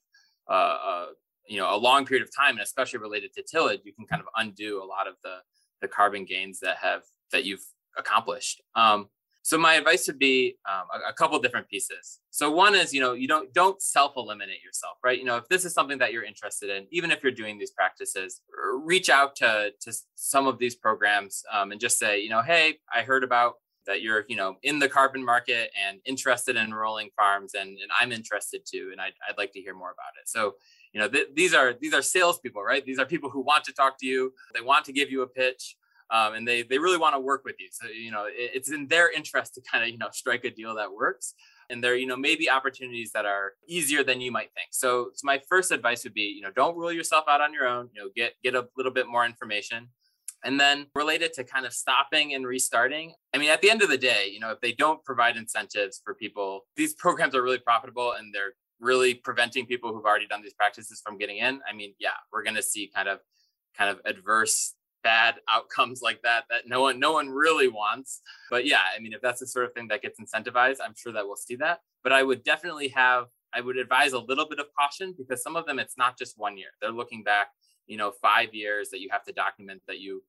uh, 0.50 0.78
uh, 0.88 1.06
you 1.48 1.58
know 1.58 1.74
a 1.74 1.78
long 1.78 2.06
period 2.06 2.24
of 2.26 2.36
time 2.36 2.52
and 2.52 2.62
especially 2.62 3.00
related 3.00 3.34
to 3.34 3.42
tillage 3.42 3.82
you 3.86 3.94
can 3.94 4.06
kind 4.06 4.22
of 4.22 4.28
undo 4.36 4.84
a 4.84 4.86
lot 4.86 5.08
of 5.08 5.16
the 5.24 5.38
the 5.82 5.88
carbon 5.88 6.26
gains 6.26 6.60
that 6.60 6.78
have 6.78 7.04
that 7.32 7.46
you've 7.46 7.66
accomplished. 7.98 8.62
Um, 8.76 9.10
so 9.48 9.58
my 9.58 9.76
advice 9.76 10.08
would 10.08 10.20
be 10.20 10.58
um, 10.70 10.88
a, 10.94 11.12
a, 11.12 11.14
couple 11.14 11.40
different 11.40 11.70
pieces. 11.70 12.20
So 12.32 12.52
one 12.52 12.76
is, 12.76 12.94
you 12.94 13.00
know, 13.00 13.14
you 13.14 13.30
don't 13.30 13.54
don't 13.54 13.82
self 13.82 14.18
eliminate 14.18 14.62
yourself, 14.62 14.98
right? 15.06 15.18
You 15.18 15.24
know, 15.24 15.38
if 15.38 15.48
this 15.48 15.64
is 15.64 15.74
something 15.74 15.98
that 16.00 16.12
you're 16.12 16.26
interested 16.26 16.70
in, 16.70 16.86
even 16.92 17.12
if 17.12 17.24
you're 17.24 17.32
doing 17.32 17.58
these 17.58 17.72
practices, 17.72 18.42
reach 18.84 19.10
out 19.10 19.38
to 19.38 19.72
to 19.80 19.94
some 20.16 20.48
of 20.48 20.60
these 20.60 20.76
programs 20.76 21.44
um, 21.54 21.72
and 21.72 21.80
just 21.80 21.98
say, 21.98 22.20
you 22.20 22.30
know, 22.30 22.42
hey, 22.42 22.80
I 22.94 23.04
heard 23.04 23.24
about 23.24 23.54
that 23.88 24.02
you're, 24.02 24.26
you 24.28 24.36
know, 24.36 24.58
in 24.64 24.80
the 24.80 24.88
carbon 24.88 25.24
market 25.26 25.72
and 25.88 26.00
interested 26.06 26.56
in 26.56 26.74
rolling 26.74 27.10
farms, 27.16 27.54
and, 27.56 27.70
and 27.70 27.92
I'm 28.00 28.12
interested 28.12 28.62
too, 28.66 28.90
and 28.92 29.02
I'd, 29.02 29.14
I'd 29.28 29.38
like 29.38 29.52
to 29.54 29.60
hear 29.60 29.74
more 29.74 29.92
about 29.92 30.14
it. 30.22 30.30
So 30.30 30.56
you 30.94 31.02
know 31.02 31.10
th- 31.10 31.28
these 31.36 31.54
are 31.54 31.74
these 31.80 31.94
are 31.94 32.02
salespeople, 32.02 32.64
right? 32.64 32.86
These 32.86 33.00
are 33.00 33.06
people 33.06 33.30
who 33.30 33.42
want 33.42 33.64
to 33.66 33.74
talk 33.74 33.98
to 34.00 34.06
you. 34.06 34.34
They 34.54 34.62
want 34.62 34.86
to 34.86 34.94
give 34.94 35.12
you 35.12 35.22
a 35.22 35.28
pitch, 35.28 35.78
um, 36.10 36.34
and 36.34 36.48
they 36.48 36.64
they 36.64 36.80
really 36.80 36.98
want 36.98 37.16
to 37.16 37.20
work 37.20 37.44
with 37.46 37.56
you. 37.60 37.68
So 37.72 37.88
you 37.88 38.12
know 38.12 38.26
it, 38.26 38.52
it's 38.56 38.72
in 38.72 38.88
their 38.88 39.12
interest 39.12 39.56
to 39.56 39.62
kind 39.62 39.84
of 39.84 39.90
you 39.90 39.98
know 39.98 40.10
strike 40.12 40.46
a 40.46 40.52
deal 40.52 40.76
that 40.76 40.92
works. 40.92 41.34
And 41.70 41.84
there, 41.84 41.98
you 41.98 42.08
know, 42.08 42.16
maybe 42.16 42.50
opportunities 42.50 43.12
that 43.12 43.26
are 43.26 43.52
easier 43.68 44.02
than 44.02 44.22
you 44.22 44.32
might 44.32 44.54
think. 44.54 44.70
So, 44.72 45.10
so 45.14 45.26
my 45.26 45.42
first 45.50 45.70
advice 45.70 46.06
would 46.06 46.14
be, 46.14 46.22
you 46.22 46.42
know, 46.42 46.50
don't 46.56 46.78
rule 46.78 46.94
yourself 46.94 47.26
out 47.28 47.42
on 47.42 47.52
your 47.54 47.68
own. 47.68 47.90
You 47.94 48.04
know, 48.04 48.10
get 48.16 48.36
get 48.42 48.56
a 48.56 48.70
little 48.78 48.92
bit 48.94 49.08
more 49.08 49.26
information. 49.26 49.90
And 50.48 50.58
then 50.58 50.88
related 50.96 51.34
to 51.34 51.44
kind 51.44 51.66
of 51.66 51.74
stopping 51.74 52.34
and 52.34 52.48
restarting, 52.48 53.14
I 53.36 53.38
mean, 53.38 53.50
at 53.50 53.62
the 53.62 53.70
end 53.70 53.82
of 53.82 53.90
the 53.90 53.98
day, 53.98 54.30
you 54.32 54.40
know, 54.40 54.50
if 54.50 54.62
they 54.62 54.72
don't 54.72 55.04
provide 55.04 55.36
incentives 55.36 56.02
for 56.04 56.16
people, 56.16 56.62
these 56.78 56.94
programs 56.94 57.36
are 57.36 57.44
really 57.44 57.60
profitable 57.60 58.14
and 58.14 58.34
they're 58.34 58.54
really 58.80 59.14
preventing 59.14 59.66
people 59.66 59.94
who've 59.94 60.06
already 60.06 60.28
done 60.28 60.42
these 60.42 60.54
practices 60.54 61.02
from 61.04 61.18
getting 61.18 61.38
in, 61.38 61.60
I 61.70 61.76
mean, 61.76 61.94
yeah, 62.00 62.16
we're 62.32 62.44
going 62.44 62.56
to 62.56 62.64
see 62.64 62.90
kind 62.94 63.10
of 63.10 63.20
kind 63.78 63.90
of 63.90 64.00
adverse 64.06 64.74
bad 65.04 65.36
outcomes 65.50 66.02
like 66.02 66.22
that 66.24 66.46
that 66.50 66.64
no 66.66 66.82
one 66.82 67.00
no 67.00 67.12
one 67.12 67.30
really 67.30 67.68
wants. 67.68 68.22
But 68.50 68.66
yeah, 68.66 68.82
I 68.96 69.00
mean, 69.00 69.14
if 69.14 69.22
that's 69.22 69.40
the 69.40 69.48
sort 69.48 69.66
of 69.66 69.74
thing 69.74 69.88
that 69.90 70.02
gets 70.02 70.20
incentivized, 70.20 70.78
I'm 70.84 70.94
sure 70.96 71.14
that 71.14 71.26
we'll 71.26 71.36
see 71.36 71.56
that. 71.58 71.80
But 72.04 72.14
I 72.14 72.24
would 72.24 72.44
definitely 72.44 72.90
have 72.90 73.26
I 73.54 73.62
would 73.62 73.78
advise 73.78 74.14
a 74.14 74.20
little 74.20 74.48
bit 74.48 74.60
of 74.60 74.68
caution 74.78 75.16
because 75.18 75.42
some 75.42 75.56
of 75.56 75.66
them 75.66 75.80
it's 75.80 75.98
not 75.98 76.18
just 76.18 76.38
one 76.38 76.58
year. 76.58 76.70
They're 76.82 76.92
looking 76.92 77.24
back, 77.24 77.48
you 77.88 77.98
know, 77.98 78.12
5 78.22 78.54
years 78.54 78.90
that 78.90 79.02
you 79.02 79.10
have 79.12 79.24
to 79.26 79.34
document 79.34 79.82
that 79.88 80.00
you 80.00 80.24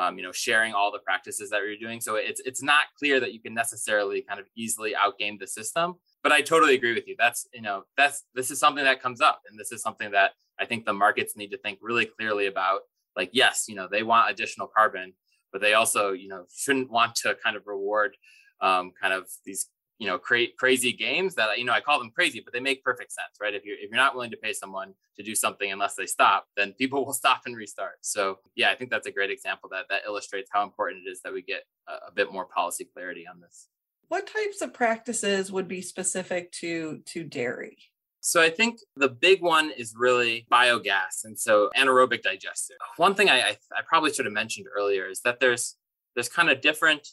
um, 0.00 0.16
you 0.18 0.24
know, 0.24 0.32
sharing 0.32 0.72
all 0.72 0.90
the 0.90 0.98
practices 0.98 1.50
that 1.50 1.60
you're 1.62 1.76
doing. 1.76 2.00
So 2.00 2.16
it's 2.16 2.40
it's 2.44 2.62
not 2.62 2.84
clear 2.98 3.20
that 3.20 3.32
you 3.34 3.40
can 3.40 3.54
necessarily 3.54 4.22
kind 4.22 4.40
of 4.40 4.46
easily 4.56 4.94
outgame 4.94 5.38
the 5.38 5.46
system 5.46 5.96
but 6.22 6.32
I 6.32 6.42
totally 6.42 6.74
agree 6.74 6.94
with 6.94 7.08
you. 7.08 7.16
That's 7.18 7.46
you 7.52 7.62
know 7.62 7.84
that's 7.96 8.24
this 8.34 8.50
is 8.50 8.58
something 8.58 8.84
that 8.84 9.02
comes 9.02 9.20
up, 9.20 9.40
and 9.48 9.58
this 9.58 9.72
is 9.72 9.82
something 9.82 10.10
that 10.12 10.32
I 10.58 10.66
think 10.66 10.84
the 10.84 10.92
markets 10.92 11.36
need 11.36 11.50
to 11.50 11.58
think 11.58 11.78
really 11.82 12.06
clearly 12.06 12.46
about. 12.46 12.80
Like, 13.16 13.30
yes, 13.32 13.66
you 13.68 13.74
know 13.74 13.88
they 13.90 14.02
want 14.02 14.30
additional 14.30 14.66
carbon, 14.66 15.14
but 15.52 15.60
they 15.60 15.74
also 15.74 16.12
you 16.12 16.28
know 16.28 16.44
shouldn't 16.54 16.90
want 16.90 17.14
to 17.16 17.36
kind 17.42 17.56
of 17.56 17.66
reward 17.66 18.16
um, 18.60 18.92
kind 19.00 19.14
of 19.14 19.28
these 19.44 19.68
you 20.00 20.06
know 20.06 20.18
cra- 20.18 20.50
crazy 20.58 20.92
games 20.92 21.34
that 21.36 21.58
you 21.58 21.64
know 21.64 21.72
I 21.72 21.80
call 21.80 21.98
them 22.00 22.10
crazy, 22.10 22.40
but 22.40 22.52
they 22.52 22.58
make 22.58 22.82
perfect 22.82 23.12
sense, 23.12 23.36
right? 23.40 23.54
If 23.54 23.64
you're 23.64 23.76
if 23.76 23.90
you're 23.90 24.00
not 24.00 24.14
willing 24.14 24.30
to 24.32 24.36
pay 24.36 24.54
someone 24.54 24.94
to 25.16 25.22
do 25.22 25.34
something 25.34 25.70
unless 25.70 25.94
they 25.94 26.06
stop, 26.06 26.46
then 26.56 26.72
people 26.72 27.04
will 27.06 27.12
stop 27.12 27.42
and 27.46 27.54
restart. 27.54 27.98
So 28.00 28.38
yeah, 28.56 28.70
I 28.70 28.74
think 28.74 28.90
that's 28.90 29.06
a 29.06 29.12
great 29.12 29.30
example 29.30 29.68
that 29.72 29.86
that 29.90 30.02
illustrates 30.06 30.50
how 30.52 30.64
important 30.64 31.02
it 31.06 31.10
is 31.10 31.20
that 31.22 31.32
we 31.32 31.42
get 31.42 31.64
a, 31.86 32.08
a 32.08 32.12
bit 32.12 32.32
more 32.32 32.46
policy 32.46 32.88
clarity 32.92 33.26
on 33.30 33.40
this. 33.40 33.68
What 34.08 34.26
types 34.26 34.62
of 34.62 34.72
practices 34.74 35.52
would 35.52 35.68
be 35.68 35.82
specific 35.82 36.50
to 36.52 37.02
to 37.04 37.22
dairy? 37.22 37.76
So 38.22 38.42
I 38.42 38.50
think 38.50 38.80
the 38.96 39.08
big 39.08 39.42
one 39.42 39.70
is 39.70 39.94
really 39.96 40.46
biogas, 40.50 41.24
and 41.24 41.38
so 41.38 41.70
anaerobic 41.76 42.22
digestion. 42.22 42.76
One 42.96 43.14
thing 43.14 43.28
I, 43.28 43.40
I, 43.40 43.56
I 43.76 43.82
probably 43.86 44.12
should 44.12 44.26
have 44.26 44.34
mentioned 44.34 44.66
earlier 44.74 45.06
is 45.06 45.20
that 45.22 45.40
there's 45.40 45.76
there's 46.14 46.28
kind 46.28 46.50
of 46.50 46.60
different 46.62 47.06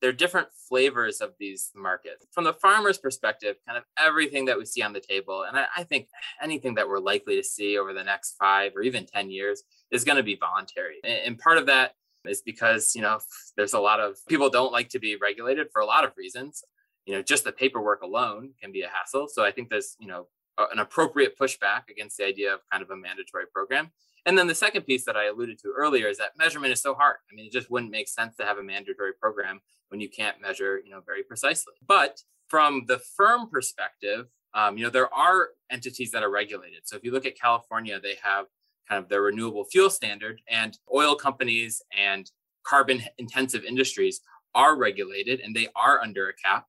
there 0.00 0.10
are 0.10 0.14
different 0.14 0.48
flavors 0.68 1.20
of 1.20 1.32
these 1.38 1.70
markets. 1.74 2.26
From 2.32 2.44
the 2.44 2.52
farmer's 2.52 2.98
perspective, 2.98 3.56
kind 3.66 3.78
of 3.78 3.84
everything 3.98 4.44
that 4.46 4.58
we 4.58 4.64
see 4.64 4.82
on 4.82 4.92
the 4.92 5.00
table, 5.00 5.44
and 5.48 5.58
I, 5.58 5.66
I, 5.76 5.84
think 5.84 6.08
anything 6.42 6.74
that 6.76 6.88
we're 6.88 7.00
likely 7.00 7.36
to 7.36 7.42
see 7.42 7.78
over 7.78 7.92
the 7.92 8.04
next 8.04 8.36
five 8.38 8.72
or 8.76 8.82
even 8.82 9.06
10 9.06 9.30
years 9.30 9.62
is 9.90 10.04
going 10.04 10.16
to 10.16 10.22
be 10.22 10.36
voluntary. 10.36 10.96
And 11.04 11.38
part 11.38 11.58
of 11.58 11.66
that 11.66 11.94
is 12.26 12.42
because, 12.42 12.94
you 12.94 13.02
know, 13.02 13.18
there's 13.56 13.72
a 13.72 13.80
lot 13.80 14.00
of 14.00 14.16
people 14.28 14.50
don't 14.50 14.72
like 14.72 14.88
to 14.90 14.98
be 14.98 15.16
regulated 15.16 15.68
for 15.72 15.80
a 15.80 15.86
lot 15.86 16.04
of 16.04 16.12
reasons. 16.16 16.62
You 17.06 17.14
know, 17.14 17.22
just 17.22 17.44
the 17.44 17.52
paperwork 17.52 18.02
alone 18.02 18.50
can 18.60 18.70
be 18.70 18.82
a 18.82 18.88
hassle. 18.88 19.28
So 19.28 19.44
I 19.44 19.50
think 19.50 19.70
there's, 19.70 19.96
you 19.98 20.08
know, 20.08 20.26
an 20.72 20.78
appropriate 20.78 21.38
pushback 21.38 21.88
against 21.90 22.18
the 22.18 22.26
idea 22.26 22.52
of 22.52 22.60
kind 22.70 22.82
of 22.82 22.90
a 22.90 22.96
mandatory 22.96 23.46
program. 23.52 23.90
And 24.28 24.36
then 24.36 24.46
the 24.46 24.54
second 24.54 24.82
piece 24.82 25.06
that 25.06 25.16
I 25.16 25.28
alluded 25.28 25.58
to 25.60 25.72
earlier 25.74 26.06
is 26.06 26.18
that 26.18 26.36
measurement 26.36 26.70
is 26.70 26.82
so 26.82 26.92
hard. 26.92 27.16
I 27.32 27.34
mean, 27.34 27.46
it 27.46 27.52
just 27.52 27.70
wouldn't 27.70 27.90
make 27.90 28.08
sense 28.08 28.36
to 28.36 28.44
have 28.44 28.58
a 28.58 28.62
mandatory 28.62 29.14
program 29.14 29.62
when 29.88 30.02
you 30.02 30.10
can't 30.10 30.38
measure, 30.38 30.82
you 30.84 30.90
know, 30.90 31.00
very 31.00 31.22
precisely. 31.22 31.72
But 31.86 32.20
from 32.46 32.84
the 32.88 32.98
firm 32.98 33.48
perspective, 33.48 34.26
um, 34.52 34.76
you 34.76 34.84
know, 34.84 34.90
there 34.90 35.12
are 35.14 35.48
entities 35.70 36.10
that 36.10 36.22
are 36.22 36.30
regulated. 36.30 36.80
So 36.84 36.94
if 36.94 37.04
you 37.04 37.10
look 37.10 37.24
at 37.24 37.40
California, 37.40 37.98
they 37.98 38.16
have 38.22 38.44
kind 38.86 39.02
of 39.02 39.08
their 39.08 39.22
renewable 39.22 39.64
fuel 39.64 39.88
standard, 39.88 40.42
and 40.46 40.78
oil 40.94 41.14
companies 41.14 41.80
and 41.98 42.30
carbon 42.64 43.02
intensive 43.16 43.64
industries 43.64 44.20
are 44.54 44.76
regulated 44.76 45.40
and 45.40 45.56
they 45.56 45.68
are 45.74 46.02
under 46.02 46.28
a 46.28 46.34
cap. 46.34 46.66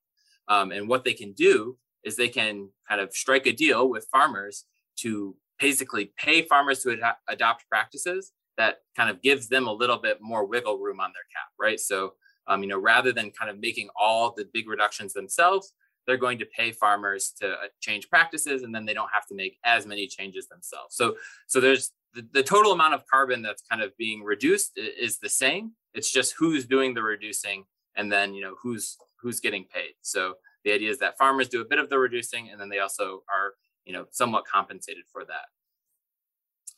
Um, 0.48 0.72
and 0.72 0.88
what 0.88 1.04
they 1.04 1.14
can 1.14 1.34
do 1.34 1.78
is 2.06 2.16
they 2.16 2.30
can 2.30 2.70
kind 2.88 3.02
of 3.02 3.14
strike 3.14 3.48
a 3.48 3.52
deal 3.52 3.90
with 3.90 4.08
farmers 4.10 4.64
to 5.00 5.36
basically 5.60 6.14
pay 6.18 6.42
farmers 6.44 6.84
to 6.84 6.92
ad- 6.94 7.16
adopt 7.28 7.68
practices 7.70 8.32
that 8.58 8.78
kind 8.96 9.10
of 9.10 9.22
gives 9.22 9.48
them 9.48 9.68
a 9.68 9.74
little 9.74 9.98
bit 9.98 10.18
more 10.22 10.46
wiggle 10.46 10.78
room 10.78 11.00
on 11.00 11.12
their 11.14 11.24
cap, 11.34 11.50
right? 11.60 11.80
So 11.80 12.14
um, 12.50 12.64
you 12.64 12.68
know, 12.68 12.80
rather 12.80 13.14
than 13.14 13.32
kind 13.32 13.50
of 13.50 13.60
making 13.60 13.90
all 13.96 14.34
the 14.36 14.46
big 14.52 14.68
reductions 14.68 15.14
themselves, 15.14 15.72
they're 16.06 16.18
going 16.18 16.40
to 16.40 16.46
pay 16.46 16.72
farmers 16.72 17.32
to 17.40 17.52
uh, 17.52 17.68
change 17.80 18.10
practices, 18.10 18.64
and 18.64 18.74
then 18.74 18.86
they 18.86 18.94
don't 18.94 19.12
have 19.14 19.28
to 19.28 19.36
make 19.36 19.58
as 19.64 19.86
many 19.86 20.08
changes 20.08 20.48
themselves. 20.48 20.96
So, 20.96 21.16
so 21.48 21.62
there's 21.62 21.92
the, 22.16 22.28
the 22.34 22.42
total 22.42 22.72
amount 22.72 22.96
of 22.96 23.06
carbon 23.06 23.44
that's 23.44 23.62
kind 23.70 23.84
of 23.84 23.96
being 23.98 24.24
reduced 24.24 24.72
is 24.76 25.20
the 25.20 25.30
same. 25.30 25.74
It's 25.94 26.12
just 26.12 26.34
who's 26.38 26.66
doing 26.66 26.96
the 26.96 27.04
reducing, 27.04 27.66
and 27.96 28.12
then 28.12 28.34
you 28.34 28.42
know 28.42 28.56
who's 28.62 28.98
who's 29.22 29.40
getting 29.40 29.66
paid. 29.72 29.94
So 30.02 30.34
the 30.66 30.72
idea 30.72 30.90
is 30.90 30.98
that 31.00 31.18
farmers 31.20 31.48
do 31.48 31.62
a 31.62 31.66
bit 31.66 31.78
of 31.78 31.90
the 31.90 32.00
reducing, 32.00 32.50
and 32.50 32.60
then 32.60 32.70
they 32.70 32.80
also 32.80 33.22
are 33.30 33.54
you 33.90 33.96
know 33.96 34.06
somewhat 34.12 34.46
compensated 34.46 35.04
for 35.12 35.26
that. 35.26 35.48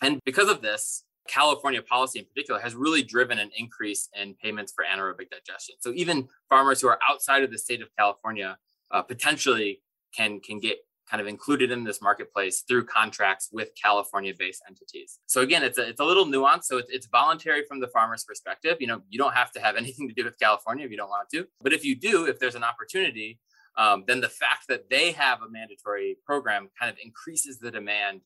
And 0.01 0.19
because 0.25 0.49
of 0.49 0.61
this, 0.61 1.03
California 1.27 1.81
policy 1.81 2.19
in 2.19 2.25
particular 2.25 2.59
has 2.61 2.73
really 2.73 3.03
driven 3.03 3.37
an 3.37 3.51
increase 3.55 4.07
in 4.19 4.33
payments 4.41 4.71
for 4.73 4.85
anaerobic 4.85 5.29
digestion. 5.29 5.75
So 5.81 5.91
even 5.93 6.29
farmers 6.49 6.79
who 6.79 6.87
are 6.87 6.97
outside 7.07 7.43
of 7.43 7.51
the 7.51 7.57
state 7.57 7.81
of 7.81 7.89
California 7.99 8.57
uh, 8.91 9.01
potentially 9.01 9.81
can 10.15 10.39
can 10.39 10.59
get 10.59 10.77
kind 11.09 11.19
of 11.19 11.27
included 11.27 11.69
in 11.69 11.83
this 11.83 12.01
marketplace 12.01 12.63
through 12.65 12.85
contracts 12.85 13.49
with 13.51 13.71
California-based 13.83 14.61
entities. 14.69 15.19
So 15.25 15.41
again, 15.41 15.61
it's 15.61 15.77
a, 15.77 15.89
it's 15.89 15.99
a 15.99 16.05
little 16.05 16.25
nuanced. 16.25 16.63
So 16.63 16.77
it's, 16.77 16.89
it's 16.89 17.07
voluntary 17.07 17.65
from 17.67 17.81
the 17.81 17.89
farmer's 17.89 18.23
perspective. 18.23 18.77
You 18.79 18.87
know, 18.87 19.01
you 19.09 19.19
don't 19.19 19.33
have 19.33 19.51
to 19.51 19.59
have 19.59 19.75
anything 19.83 20.07
to 20.07 20.13
do 20.13 20.23
with 20.23 20.39
California 20.39 20.85
if 20.85 20.91
you 20.91 20.95
don't 20.95 21.09
want 21.09 21.27
to. 21.31 21.45
But 21.61 21.73
if 21.73 21.83
you 21.83 21.97
do, 21.97 22.27
if 22.27 22.39
there's 22.39 22.55
an 22.55 22.63
opportunity, 22.63 23.39
um, 23.77 24.03
then 24.07 24.21
the 24.21 24.29
fact 24.29 24.67
that 24.67 24.89
they 24.89 25.11
have 25.11 25.41
a 25.41 25.49
mandatory 25.49 26.17
program 26.25 26.69
kind 26.79 26.91
of 26.91 26.97
increases 27.03 27.59
the 27.59 27.71
demand 27.71 28.21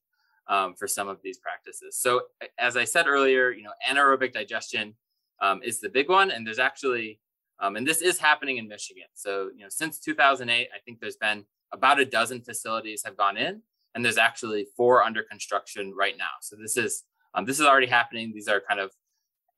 um, 0.48 0.74
for 0.76 0.88
some 0.88 1.08
of 1.08 1.20
these 1.24 1.38
practices. 1.38 1.98
So 1.98 2.22
as 2.60 2.78
I 2.78 2.84
said 2.84 3.08
earlier, 3.08 3.52
you 3.52 3.64
know, 3.64 3.72
anaerobic 3.88 4.34
digestion 4.34 4.96
um, 5.42 5.62
is 5.64 5.80
the 5.80 5.90
big 5.90 6.10
one, 6.10 6.32
and 6.32 6.46
there's 6.46 6.60
actually, 6.60 7.20
um, 7.60 7.76
and 7.76 7.86
this 7.86 8.02
is 8.02 8.20
happening 8.20 8.58
in 8.58 8.68
Michigan. 8.68 9.06
So 9.14 9.50
you 9.56 9.64
know, 9.64 9.70
since 9.70 10.00
2008, 10.00 10.70
I 10.74 10.80
think 10.86 11.00
there's 11.00 11.18
been 11.18 11.46
about 11.74 12.00
a 12.00 12.06
dozen 12.06 12.42
facilities 12.42 13.04
have 13.04 13.18
gone 13.18 13.38
in, 13.38 13.62
and 13.94 14.04
there's 14.04 14.18
actually 14.18 14.68
four 14.78 15.04
under 15.04 15.24
construction 15.24 15.94
right 15.96 16.16
now. 16.18 16.36
So 16.42 16.56
this 16.56 16.78
is 16.78 17.04
um, 17.34 17.46
this 17.46 17.60
is 17.60 17.66
already 17.66 17.88
happening. 17.88 18.32
These 18.34 18.48
are 18.48 18.62
kind 18.62 18.80
of 18.80 18.92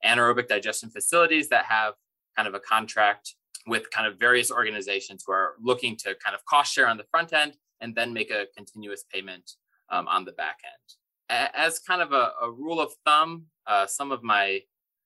anaerobic 0.04 0.48
digestion 0.48 0.90
facilities 0.90 1.48
that 1.48 1.64
have 1.66 1.94
kind 2.36 2.48
of 2.48 2.54
a 2.54 2.60
contract 2.60 3.34
with 3.66 3.90
kind 3.90 4.06
of 4.06 4.18
various 4.18 4.50
organizations 4.50 5.24
who 5.26 5.32
are 5.32 5.54
looking 5.62 5.96
to 5.96 6.14
kind 6.24 6.34
of 6.34 6.44
cost 6.46 6.72
share 6.72 6.88
on 6.88 6.96
the 6.96 7.04
front 7.10 7.32
end 7.32 7.56
and 7.80 7.94
then 7.94 8.12
make 8.12 8.30
a 8.30 8.46
continuous 8.56 9.04
payment 9.12 9.52
um, 9.90 10.08
on 10.08 10.24
the 10.24 10.32
back 10.32 10.58
end. 10.64 11.50
As 11.54 11.78
kind 11.78 12.00
of 12.00 12.12
a, 12.12 12.32
a 12.42 12.50
rule 12.50 12.80
of 12.80 12.92
thumb, 13.04 13.44
uh, 13.66 13.86
some 13.86 14.10
of 14.12 14.22
my 14.22 14.60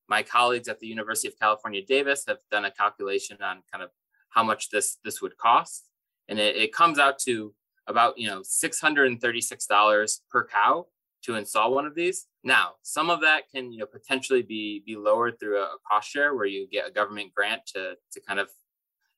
my 0.08 0.22
colleagues 0.22 0.68
at 0.68 0.78
the 0.78 0.86
University 0.86 1.26
of 1.26 1.38
California, 1.38 1.80
Davis, 1.84 2.24
have 2.28 2.38
done 2.50 2.64
a 2.64 2.70
calculation 2.70 3.38
on 3.42 3.62
kind 3.72 3.82
of 3.82 3.90
how 4.28 4.42
much 4.42 4.70
this 4.70 4.98
this 5.04 5.20
would 5.20 5.36
cost, 5.36 5.88
and 6.28 6.38
it, 6.38 6.56
it 6.56 6.72
comes 6.72 6.98
out 6.98 7.18
to 7.20 7.54
about 7.88 8.16
you 8.18 8.28
know 8.28 8.40
six 8.44 8.80
hundred 8.80 9.06
and 9.10 9.20
thirty 9.20 9.40
six 9.40 9.66
dollars 9.66 10.20
per 10.30 10.46
cow 10.46 10.86
to 11.24 11.34
install 11.34 11.74
one 11.74 11.86
of 11.86 11.94
these. 11.94 12.26
Now, 12.44 12.72
some 12.82 13.10
of 13.10 13.20
that 13.20 13.44
can 13.54 13.72
you 13.72 13.78
know 13.78 13.86
potentially 13.86 14.42
be 14.42 14.82
be 14.84 14.96
lowered 14.96 15.38
through 15.38 15.58
a, 15.58 15.68
cost 15.90 16.10
share 16.10 16.34
where 16.34 16.46
you 16.46 16.68
get 16.70 16.88
a 16.88 16.90
government 16.90 17.32
grant 17.34 17.62
to 17.74 17.94
to 18.12 18.20
kind 18.26 18.40
of 18.40 18.50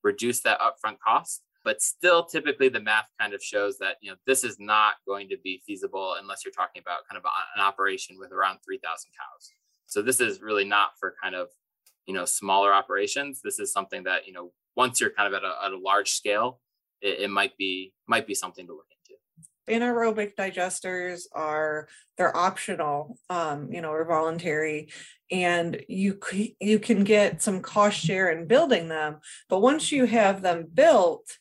reduce 0.02 0.40
that 0.40 0.60
upfront 0.60 0.98
cost. 1.04 1.42
But 1.64 1.80
still 1.80 2.24
typically 2.24 2.68
the 2.68 2.80
math 2.80 3.06
kind 3.18 3.32
of 3.32 3.42
shows 3.42 3.78
that 3.78 3.96
you 4.02 4.10
know 4.10 4.16
this 4.26 4.44
is 4.44 4.56
not 4.60 4.94
going 5.06 5.28
to 5.30 5.36
be 5.42 5.62
feasible 5.66 6.16
unless 6.20 6.44
you're 6.44 6.52
talking 6.52 6.82
about 6.82 7.08
kind 7.10 7.18
of 7.18 7.24
an 7.56 7.62
operation 7.62 8.16
with 8.18 8.32
around 8.32 8.58
3000 8.66 8.82
cows. 8.82 9.52
So 9.86 10.02
this 10.02 10.20
is 10.20 10.42
really 10.42 10.64
not 10.64 10.90
for 11.00 11.14
kind 11.22 11.34
of 11.34 11.48
you 12.06 12.12
know 12.14 12.26
smaller 12.26 12.74
operations. 12.74 13.40
This 13.42 13.58
is 13.58 13.72
something 13.72 14.04
that 14.04 14.26
you 14.26 14.34
know 14.34 14.52
once 14.76 15.00
you're 15.00 15.10
kind 15.10 15.32
of 15.32 15.42
at 15.42 15.48
a, 15.48 15.54
at 15.64 15.72
a 15.72 15.78
large 15.78 16.10
scale 16.10 16.60
it, 17.04 17.20
it 17.20 17.30
might 17.30 17.56
be 17.56 17.92
might 18.08 18.26
be 18.26 18.34
something 18.34 18.66
to 18.66 18.72
look 18.72 18.86
into 18.90 18.93
anaerobic 19.68 20.34
digesters 20.36 21.22
are 21.32 21.88
they're 22.16 22.36
optional 22.36 23.18
um, 23.30 23.72
you 23.72 23.80
know 23.80 23.90
or 23.90 24.04
voluntary 24.04 24.88
and 25.30 25.82
you 25.88 26.18
you 26.60 26.78
can 26.78 27.04
get 27.04 27.42
some 27.42 27.60
cost 27.60 27.98
share 27.98 28.30
in 28.30 28.46
building 28.46 28.88
them 28.88 29.18
but 29.48 29.60
once 29.60 29.90
you 29.90 30.04
have 30.04 30.42
them 30.42 30.66
built 30.72 31.38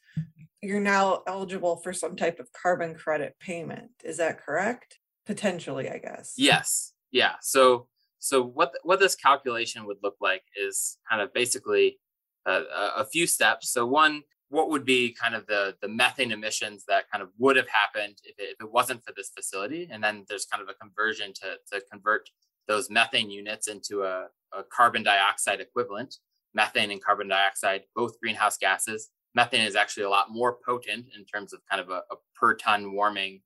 you're 0.64 0.80
now 0.80 1.22
eligible 1.28 1.76
for 1.76 1.92
some 1.92 2.16
type 2.16 2.40
of 2.40 2.52
carbon 2.54 2.96
credit 2.96 3.36
payment. 3.40 3.92
Is 4.04 4.18
that 4.18 4.44
correct? 4.44 4.98
Potentially, 5.26 5.90
I 5.90 5.98
guess. 5.98 6.36
Yes. 6.38 6.94
Yeah. 7.12 7.34
So 7.42 7.88
so 8.20 8.42
what 8.42 8.72
what 8.84 9.02
this 9.02 9.16
calculation 9.16 9.86
would 9.86 9.98
look 10.02 10.16
like 10.22 10.44
is 10.56 10.98
kind 11.10 11.22
of 11.22 11.34
basically 11.34 12.00
a, 12.46 12.62
a 12.98 13.06
few 13.06 13.28
steps. 13.28 13.72
So 13.72 13.86
one, 13.86 14.22
what 14.54 14.70
would 14.70 14.86
be 14.86 15.12
kind 15.12 15.34
of 15.34 15.48
the 15.48 15.76
the 15.82 15.88
methane 15.88 16.32
emissions 16.32 16.86
that 16.88 17.10
kind 17.12 17.24
of 17.24 17.30
would 17.40 17.56
have 17.56 17.68
happened 17.68 18.18
if 18.24 18.38
it, 18.38 18.50
if 18.54 18.62
it 18.62 18.72
wasn't 18.72 19.04
for 19.04 19.12
this 19.18 19.32
facility, 19.36 19.90
and 19.92 20.04
then 20.04 20.26
there's 20.30 20.46
kind 20.46 20.62
of 20.62 20.70
a 20.70 20.76
conversion 20.76 21.34
to 21.34 21.56
to 21.72 21.84
convert 21.92 22.30
those 22.68 22.90
methane 22.90 23.30
units 23.30 23.68
into 23.68 24.04
a, 24.04 24.28
a 24.54 24.64
carbon 24.72 25.04
dioxide 25.04 25.60
equivalent. 25.60 26.16
Methane 26.54 26.92
and 26.92 27.04
carbon 27.04 27.28
dioxide, 27.28 27.82
both 27.96 28.20
greenhouse 28.22 28.58
gases, 28.58 29.10
methane 29.34 29.66
is 29.66 29.76
actually 29.76 30.04
a 30.04 30.10
lot 30.10 30.28
more 30.30 30.58
potent 30.66 31.08
in 31.18 31.26
terms 31.26 31.52
of 31.52 31.60
kind 31.70 31.82
of 31.82 31.90
a, 31.90 32.02
a 32.12 32.16
per 32.36 32.54
ton 32.54 32.94
warming 32.94 33.42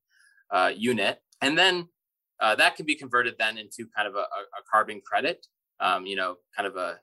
uh, 0.51 0.71
unit. 0.75 1.21
And 1.41 1.57
then 1.57 1.87
uh, 2.41 2.55
that 2.55 2.75
can 2.75 2.85
be 2.85 2.95
converted 2.95 3.35
then 3.39 3.57
into 3.57 3.87
kind 3.95 4.07
of 4.07 4.15
a, 4.15 4.19
a 4.19 4.61
carbon 4.69 5.01
credit, 5.03 5.47
um, 5.79 6.05
you 6.05 6.17
know, 6.17 6.35
kind 6.55 6.67
of 6.67 6.75
a 6.75 6.99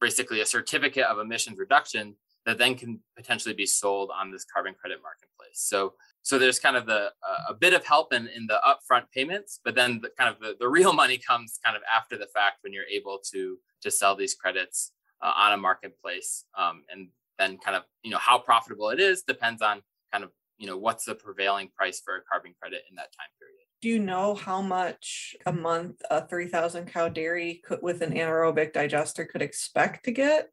basically 0.00 0.40
a 0.40 0.46
certificate 0.46 1.04
of 1.04 1.18
emissions 1.18 1.58
reduction 1.58 2.14
that 2.48 2.56
then 2.56 2.74
can 2.74 2.98
potentially 3.14 3.54
be 3.54 3.66
sold 3.66 4.10
on 4.10 4.30
this 4.30 4.46
carbon 4.50 4.74
credit 4.80 5.00
marketplace. 5.02 5.60
So 5.60 5.92
so 6.22 6.38
there's 6.38 6.58
kind 6.58 6.78
of 6.78 6.86
the 6.86 7.10
uh, 7.28 7.50
a 7.50 7.54
bit 7.54 7.74
of 7.74 7.84
help 7.84 8.14
in, 8.14 8.26
in 8.28 8.46
the 8.46 8.58
upfront 8.66 9.04
payments, 9.14 9.60
but 9.62 9.74
then 9.74 10.00
the, 10.02 10.08
kind 10.18 10.34
of 10.34 10.40
the, 10.40 10.56
the 10.58 10.66
real 10.66 10.94
money 10.94 11.18
comes 11.18 11.58
kind 11.62 11.76
of 11.76 11.82
after 11.94 12.16
the 12.16 12.26
fact 12.26 12.56
when 12.62 12.72
you're 12.72 12.88
able 12.90 13.20
to 13.32 13.58
to 13.82 13.90
sell 13.90 14.16
these 14.16 14.34
credits 14.34 14.92
uh, 15.20 15.32
on 15.36 15.52
a 15.52 15.58
marketplace 15.58 16.46
um, 16.56 16.84
and 16.90 17.08
then 17.38 17.58
kind 17.58 17.76
of 17.76 17.82
you 18.02 18.10
know 18.10 18.18
how 18.18 18.38
profitable 18.38 18.88
it 18.88 18.98
is 18.98 19.24
depends 19.24 19.60
on 19.60 19.82
kind 20.10 20.24
of 20.24 20.30
you 20.56 20.66
know 20.66 20.78
what's 20.78 21.04
the 21.04 21.14
prevailing 21.14 21.68
price 21.76 22.00
for 22.02 22.16
a 22.16 22.20
carbon 22.22 22.54
credit 22.58 22.82
in 22.88 22.96
that 22.96 23.12
time 23.12 23.28
period 23.38 23.58
do 23.80 23.88
you 23.88 24.00
know 24.00 24.34
how 24.34 24.60
much 24.60 25.36
a 25.46 25.52
month 25.52 26.02
a 26.10 26.26
3000 26.26 26.86
cow 26.86 27.08
dairy 27.08 27.60
could, 27.64 27.78
with 27.82 28.02
an 28.02 28.12
anaerobic 28.12 28.72
digester 28.72 29.24
could 29.24 29.42
expect 29.42 30.04
to 30.04 30.10
get 30.10 30.48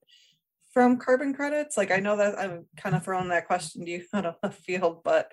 from 0.75 0.97
carbon 0.97 1.33
credits? 1.33 1.77
Like 1.77 1.89
i 1.89 1.97
know 1.97 2.17
that 2.17 2.37
i'm 2.37 2.65
kind 2.77 2.95
of 2.95 3.03
throwing 3.03 3.29
that 3.29 3.47
question 3.47 3.83
to 3.85 3.89
you 3.89 4.03
out 4.13 4.25
of 4.27 4.35
the 4.43 4.51
field 4.51 5.01
but 5.03 5.31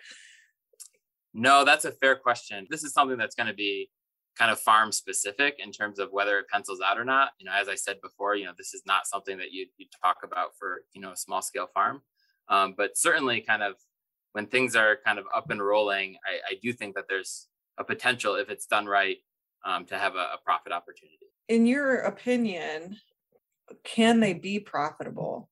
no 1.34 1.64
that's 1.64 1.84
a 1.84 1.92
fair 1.92 2.16
question. 2.16 2.66
This 2.70 2.84
is 2.84 2.92
something 2.92 3.18
that's 3.18 3.34
going 3.34 3.48
to 3.48 3.54
be 3.54 3.90
kind 4.38 4.50
of 4.50 4.58
farm 4.58 4.92
specific 4.92 5.56
in 5.58 5.72
terms 5.72 5.98
of 5.98 6.08
whether 6.10 6.38
it 6.38 6.48
pencils 6.50 6.80
out 6.80 6.98
or 6.98 7.04
not. 7.04 7.30
You 7.38 7.46
know 7.46 7.52
as 7.52 7.68
i 7.68 7.74
said 7.74 8.00
before 8.00 8.34
you 8.36 8.44
know 8.44 8.52
this 8.56 8.72
is 8.72 8.82
not 8.86 9.06
something 9.06 9.36
that 9.38 9.52
you 9.52 9.66
you 9.76 9.86
talk 10.02 10.18
about 10.24 10.50
for 10.58 10.82
you 10.94 11.02
know 11.02 11.12
a 11.12 11.16
small 11.16 11.42
scale 11.42 11.68
farm. 11.74 12.00
Um, 12.48 12.74
but 12.76 12.96
certainly 12.96 13.40
kind 13.40 13.62
of 13.62 13.74
when 14.32 14.46
things 14.46 14.76
are 14.76 14.98
kind 15.04 15.18
of 15.18 15.26
up 15.34 15.50
and 15.50 15.62
rolling 15.62 16.16
I, 16.24 16.54
I 16.54 16.58
do 16.62 16.72
think 16.72 16.94
that 16.94 17.04
there's 17.08 17.48
a 17.78 17.84
potential 17.84 18.36
if 18.36 18.48
it's 18.48 18.66
done 18.66 18.86
right 18.86 19.18
um, 19.64 19.84
to 19.86 19.98
have 19.98 20.14
a, 20.14 20.18
a 20.18 20.38
profit 20.44 20.72
opportunity. 20.72 21.26
In 21.48 21.66
your 21.66 21.96
opinion, 21.98 22.98
can 23.84 24.20
they 24.20 24.34
be 24.34 24.60
profitable? 24.60 25.48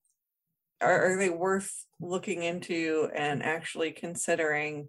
Are, 0.80 1.12
are 1.12 1.18
they 1.18 1.30
worth 1.30 1.84
looking 2.00 2.42
into 2.42 3.08
and 3.14 3.42
actually 3.42 3.92
considering? 3.92 4.88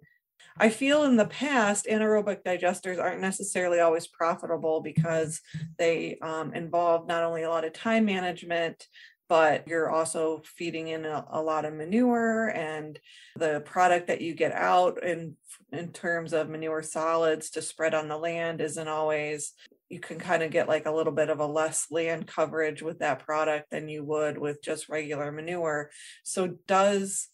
I 0.58 0.68
feel 0.68 1.04
in 1.04 1.16
the 1.16 1.26
past, 1.26 1.86
anaerobic 1.86 2.42
digesters 2.44 3.00
aren't 3.00 3.20
necessarily 3.20 3.80
always 3.80 4.06
profitable 4.06 4.80
because 4.80 5.40
they 5.78 6.18
um, 6.20 6.54
involve 6.54 7.06
not 7.06 7.22
only 7.22 7.42
a 7.42 7.48
lot 7.48 7.64
of 7.64 7.72
time 7.72 8.04
management, 8.04 8.86
but 9.28 9.66
you're 9.66 9.88
also 9.88 10.42
feeding 10.44 10.88
in 10.88 11.06
a, 11.06 11.24
a, 11.30 11.40
lot 11.40 11.64
of 11.64 11.72
manure 11.72 12.48
and 12.48 12.98
the 13.36 13.62
product 13.64 14.08
that 14.08 14.20
you 14.20 14.34
get 14.34 14.52
out 14.52 15.02
in 15.02 15.34
in 15.72 15.90
terms 15.90 16.34
of 16.34 16.50
manure 16.50 16.82
solids 16.82 17.48
to 17.48 17.62
spread 17.62 17.94
on 17.94 18.08
the 18.08 18.16
land 18.16 18.60
isn't 18.60 18.88
always 18.88 19.54
you 19.92 20.00
can 20.00 20.18
kind 20.18 20.42
of 20.42 20.50
get 20.50 20.68
like 20.68 20.86
a 20.86 20.92
little 20.92 21.12
bit 21.12 21.28
of 21.28 21.40
a 21.40 21.46
less 21.46 21.86
land 21.90 22.26
coverage 22.26 22.82
with 22.82 23.00
that 23.00 23.24
product 23.24 23.70
than 23.70 23.88
you 23.88 24.02
would 24.04 24.38
with 24.38 24.62
just 24.62 24.88
regular 24.88 25.30
manure 25.30 25.90
so 26.24 26.56
does 26.66 27.28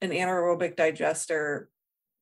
an 0.00 0.10
anaerobic 0.10 0.76
digester 0.76 1.68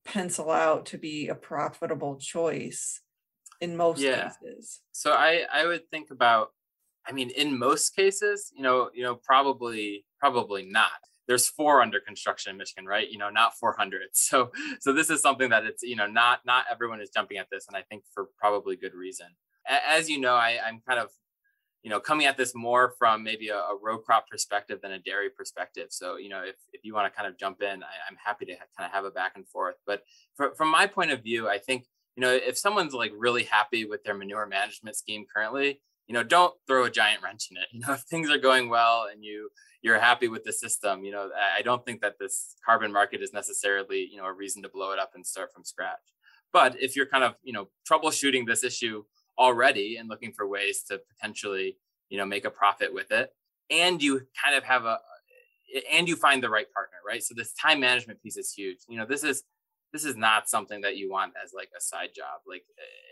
pencil 0.04 0.50
out 0.50 0.86
to 0.86 0.98
be 0.98 1.28
a 1.28 1.34
profitable 1.34 2.16
choice 2.16 3.00
in 3.60 3.76
most 3.76 4.00
yeah. 4.00 4.30
cases 4.42 4.80
so 4.92 5.12
i 5.12 5.42
i 5.52 5.66
would 5.66 5.88
think 5.90 6.10
about 6.10 6.50
I 7.06 7.12
mean, 7.12 7.30
in 7.30 7.58
most 7.58 7.96
cases, 7.96 8.52
you 8.54 8.62
know, 8.62 8.90
you 8.94 9.02
know, 9.02 9.16
probably, 9.16 10.04
probably 10.20 10.64
not. 10.64 10.90
There's 11.28 11.48
four 11.48 11.80
under 11.80 12.00
construction 12.00 12.50
in 12.50 12.58
Michigan, 12.58 12.86
right? 12.86 13.08
You 13.08 13.18
know, 13.18 13.30
not 13.30 13.56
400. 13.58 14.02
So, 14.12 14.50
so 14.80 14.92
this 14.92 15.10
is 15.10 15.20
something 15.20 15.50
that 15.50 15.64
it's, 15.64 15.82
you 15.82 15.96
know, 15.96 16.06
not 16.06 16.40
not 16.44 16.64
everyone 16.70 17.00
is 17.00 17.10
jumping 17.10 17.38
at 17.38 17.48
this, 17.50 17.66
and 17.68 17.76
I 17.76 17.82
think 17.82 18.04
for 18.12 18.28
probably 18.38 18.76
good 18.76 18.94
reason. 18.94 19.26
As 19.68 20.08
you 20.08 20.20
know, 20.20 20.34
I, 20.34 20.58
I'm 20.66 20.80
kind 20.86 21.00
of, 21.00 21.10
you 21.82 21.90
know, 21.90 22.00
coming 22.00 22.26
at 22.26 22.36
this 22.36 22.54
more 22.54 22.94
from 22.98 23.24
maybe 23.24 23.48
a, 23.48 23.56
a 23.56 23.76
row 23.80 23.98
crop 23.98 24.28
perspective 24.28 24.80
than 24.82 24.92
a 24.92 24.98
dairy 24.98 25.30
perspective. 25.30 25.88
So, 25.90 26.16
you 26.16 26.28
know, 26.28 26.42
if 26.42 26.56
if 26.72 26.84
you 26.84 26.94
want 26.94 27.12
to 27.12 27.16
kind 27.16 27.28
of 27.28 27.38
jump 27.38 27.62
in, 27.62 27.82
I, 27.82 28.10
am 28.10 28.16
happy 28.24 28.44
to 28.46 28.52
kind 28.52 28.86
of 28.86 28.92
have 28.92 29.04
a 29.04 29.10
back 29.10 29.32
and 29.36 29.46
forth. 29.48 29.76
But 29.86 30.02
for, 30.36 30.54
from 30.54 30.70
my 30.70 30.86
point 30.86 31.10
of 31.10 31.22
view, 31.22 31.48
I 31.48 31.58
think 31.58 31.86
you 32.16 32.20
know, 32.20 32.30
if 32.30 32.58
someone's 32.58 32.92
like 32.92 33.12
really 33.16 33.44
happy 33.44 33.86
with 33.86 34.04
their 34.04 34.14
manure 34.14 34.46
management 34.46 34.96
scheme 34.96 35.24
currently, 35.34 35.80
you 36.06 36.14
know 36.14 36.22
don't 36.22 36.54
throw 36.66 36.84
a 36.84 36.90
giant 36.90 37.22
wrench 37.22 37.48
in 37.50 37.56
it 37.56 37.66
you 37.72 37.80
know 37.80 37.92
if 37.94 38.00
things 38.00 38.30
are 38.30 38.38
going 38.38 38.68
well 38.68 39.06
and 39.10 39.24
you 39.24 39.48
you're 39.82 39.98
happy 39.98 40.28
with 40.28 40.44
the 40.44 40.52
system 40.52 41.04
you 41.04 41.12
know 41.12 41.30
i 41.56 41.62
don't 41.62 41.84
think 41.84 42.00
that 42.00 42.14
this 42.18 42.54
carbon 42.64 42.92
market 42.92 43.22
is 43.22 43.32
necessarily 43.32 44.08
you 44.10 44.16
know 44.16 44.24
a 44.24 44.32
reason 44.32 44.62
to 44.62 44.68
blow 44.68 44.92
it 44.92 44.98
up 44.98 45.12
and 45.14 45.26
start 45.26 45.52
from 45.52 45.64
scratch 45.64 46.12
but 46.52 46.76
if 46.80 46.96
you're 46.96 47.06
kind 47.06 47.24
of 47.24 47.34
you 47.42 47.52
know 47.52 47.68
troubleshooting 47.90 48.46
this 48.46 48.64
issue 48.64 49.02
already 49.38 49.96
and 49.96 50.08
looking 50.08 50.32
for 50.32 50.46
ways 50.46 50.82
to 50.88 51.00
potentially 51.14 51.76
you 52.08 52.18
know 52.18 52.26
make 52.26 52.44
a 52.44 52.50
profit 52.50 52.92
with 52.92 53.10
it. 53.10 53.30
And 53.70 54.02
you 54.02 54.26
kind 54.44 54.56
of 54.56 54.64
have 54.64 54.84
a 54.84 54.98
and 55.90 56.08
you 56.08 56.16
find 56.16 56.42
the 56.42 56.50
right 56.50 56.70
partner 56.72 56.92
right? 57.06 57.22
So 57.22 57.34
this 57.36 57.52
time 57.54 57.80
management 57.80 58.22
piece 58.22 58.36
is 58.36 58.52
huge. 58.52 58.78
You 58.88 58.98
know 58.98 59.06
this 59.06 59.24
is 59.24 59.44
this 59.92 60.04
is 60.04 60.16
not 60.16 60.48
something 60.48 60.80
that 60.80 60.96
you 60.96 61.10
want 61.10 61.34
as 61.42 61.52
like 61.54 61.68
a 61.76 61.80
side 61.80 62.10
job. 62.16 62.40
Like 62.46 62.64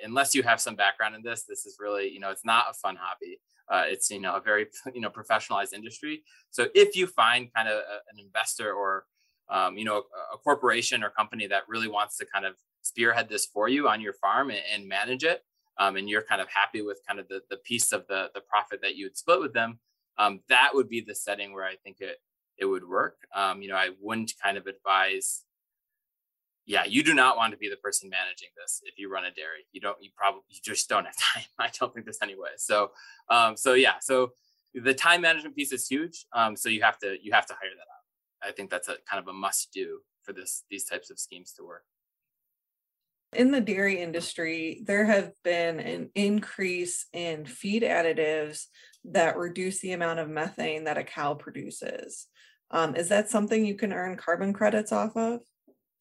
unless 0.02 0.34
you 0.34 0.42
have 0.42 0.60
some 0.60 0.76
background 0.76 1.14
in 1.14 1.22
this 1.22 1.44
this 1.48 1.66
is 1.66 1.76
really 1.78 2.08
you 2.08 2.20
know 2.20 2.30
it's 2.30 2.44
not 2.44 2.66
a 2.70 2.74
fun 2.74 2.96
hobby. 2.98 3.38
Uh, 3.68 3.84
it's 3.86 4.10
you 4.10 4.20
know 4.20 4.34
a 4.36 4.40
very 4.40 4.66
you 4.94 5.00
know 5.00 5.10
professionalized 5.10 5.72
industry. 5.72 6.22
So 6.50 6.68
if 6.74 6.96
you 6.96 7.06
find 7.06 7.52
kind 7.54 7.68
of 7.68 7.74
a, 7.74 7.98
an 8.12 8.18
investor 8.18 8.72
or 8.72 9.04
um, 9.48 9.76
you 9.76 9.84
know 9.84 9.96
a, 9.96 10.34
a, 10.34 10.38
corporation 10.38 11.02
or 11.02 11.10
company 11.10 11.46
that 11.48 11.62
really 11.68 11.88
wants 11.88 12.16
to 12.18 12.26
kind 12.32 12.46
of 12.46 12.54
spearhead 12.82 13.28
this 13.28 13.46
for 13.46 13.68
you 13.68 13.88
on 13.88 14.00
your 14.00 14.14
farm 14.14 14.50
and, 14.50 14.60
and 14.72 14.88
manage 14.88 15.24
it 15.24 15.42
um, 15.80 15.96
and 15.96 16.08
you're 16.08 16.22
kind 16.22 16.40
of 16.40 16.46
happy 16.48 16.82
with 16.82 17.00
kind 17.08 17.18
of 17.18 17.26
the, 17.26 17.40
the 17.50 17.56
piece 17.56 17.90
of 17.90 18.06
the 18.06 18.30
the 18.34 18.40
profit 18.42 18.80
that 18.82 18.94
you 18.94 19.06
would 19.06 19.16
split 19.16 19.40
with 19.40 19.52
them 19.52 19.80
um, 20.18 20.40
that 20.48 20.70
would 20.72 20.88
be 20.88 21.00
the 21.00 21.14
setting 21.14 21.52
where 21.52 21.64
i 21.64 21.74
think 21.82 21.96
it 22.00 22.18
it 22.56 22.66
would 22.66 22.88
work 22.88 23.16
um, 23.34 23.60
you 23.60 23.68
know 23.68 23.76
i 23.76 23.88
wouldn't 24.00 24.32
kind 24.40 24.56
of 24.56 24.66
advise 24.66 25.42
yeah, 26.70 26.84
you 26.84 27.02
do 27.02 27.14
not 27.14 27.36
want 27.36 27.52
to 27.52 27.58
be 27.58 27.68
the 27.68 27.76
person 27.76 28.08
managing 28.08 28.50
this 28.56 28.80
if 28.84 28.96
you 28.96 29.10
run 29.12 29.24
a 29.24 29.30
dairy. 29.32 29.66
You 29.72 29.80
don't. 29.80 29.96
You 30.00 30.10
probably 30.16 30.42
you 30.48 30.60
just 30.62 30.88
don't 30.88 31.04
have 31.04 31.16
time. 31.34 31.42
I 31.58 31.68
don't 31.76 31.92
think 31.92 32.06
this 32.06 32.18
anyway. 32.22 32.50
So, 32.58 32.92
um, 33.28 33.56
so 33.56 33.74
yeah. 33.74 33.94
So 34.00 34.34
the 34.72 34.94
time 34.94 35.22
management 35.22 35.56
piece 35.56 35.72
is 35.72 35.88
huge. 35.88 36.26
Um, 36.32 36.54
so 36.54 36.68
you 36.68 36.82
have 36.82 36.96
to 37.00 37.16
you 37.20 37.32
have 37.32 37.46
to 37.46 37.54
hire 37.54 37.70
that 37.76 38.46
out. 38.46 38.48
I 38.48 38.52
think 38.52 38.70
that's 38.70 38.86
a 38.86 38.96
kind 39.10 39.20
of 39.20 39.26
a 39.26 39.32
must 39.32 39.72
do 39.72 39.98
for 40.22 40.32
this 40.32 40.62
these 40.70 40.84
types 40.84 41.10
of 41.10 41.18
schemes 41.18 41.52
to 41.54 41.64
work. 41.64 41.82
In 43.32 43.52
the 43.52 43.60
dairy 43.60 44.00
industry, 44.00 44.82
there 44.84 45.04
have 45.04 45.32
been 45.44 45.78
an 45.78 46.10
increase 46.14 47.06
in 47.12 47.44
feed 47.44 47.82
additives 47.82 48.64
that 49.04 49.36
reduce 49.36 49.80
the 49.80 49.92
amount 49.92 50.18
of 50.18 50.28
methane 50.28 50.84
that 50.84 50.98
a 50.98 51.04
cow 51.04 51.34
produces. 51.34 52.26
Um, 52.70 52.96
is 52.96 53.08
that 53.08 53.30
something 53.30 53.64
you 53.64 53.76
can 53.76 53.92
earn 53.92 54.16
carbon 54.16 54.52
credits 54.52 54.92
off 54.92 55.16
of? 55.16 55.40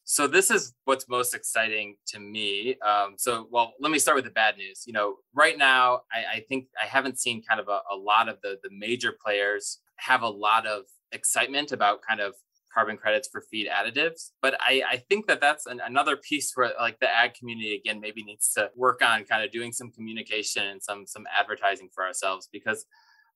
so 0.10 0.26
this 0.26 0.50
is 0.50 0.74
what's 0.86 1.08
most 1.08 1.36
exciting 1.36 1.96
to 2.08 2.20
me. 2.20 2.76
Um, 2.80 3.14
so, 3.16 3.48
well, 3.52 3.74
let 3.80 3.92
me 3.92 4.00
start 4.00 4.16
with 4.16 4.26
the 4.26 4.32
bad 4.32 4.58
news. 4.58 4.86
You 4.88 4.94
know, 4.94 5.18
right 5.36 5.56
now, 5.56 6.02
I, 6.12 6.38
I 6.38 6.46
think 6.50 6.66
I 6.82 6.88
haven't 6.88 7.20
seen 7.20 7.44
kind 7.48 7.60
of 7.60 7.68
a, 7.68 7.82
a, 7.92 7.96
lot 7.96 8.28
of 8.28 8.42
the 8.42 8.58
the 8.64 8.72
major 8.72 9.14
players 9.24 9.82
have 9.98 10.24
a 10.24 10.28
lot 10.28 10.66
of 10.66 10.86
excitement 11.12 11.74
about 11.74 12.02
kind 12.02 12.22
of 12.22 12.34
carbon 12.74 12.98
credits 12.98 13.28
for 13.32 13.42
feed 13.42 13.68
additives. 13.68 14.32
But 14.42 14.58
I, 14.60 14.84
I 14.90 14.98
think 14.98 15.28
that 15.28 15.42
that's 15.42 15.66
an, 15.66 15.82
another 15.86 16.18
piece 16.18 16.52
where 16.56 16.72
like 16.80 17.00
the 17.00 17.10
ag 17.10 17.34
community 17.34 17.76
again 17.76 18.00
maybe 18.00 18.24
needs 18.24 18.54
to 18.54 18.72
work 18.76 19.02
on 19.04 19.24
kind 19.26 19.44
of 19.44 19.52
doing 19.52 19.72
some 19.72 19.92
communication 19.92 20.66
and 20.66 20.82
some 20.84 21.06
some 21.08 21.26
advertising 21.38 21.90
for 21.94 22.06
ourselves 22.06 22.48
because 22.52 22.86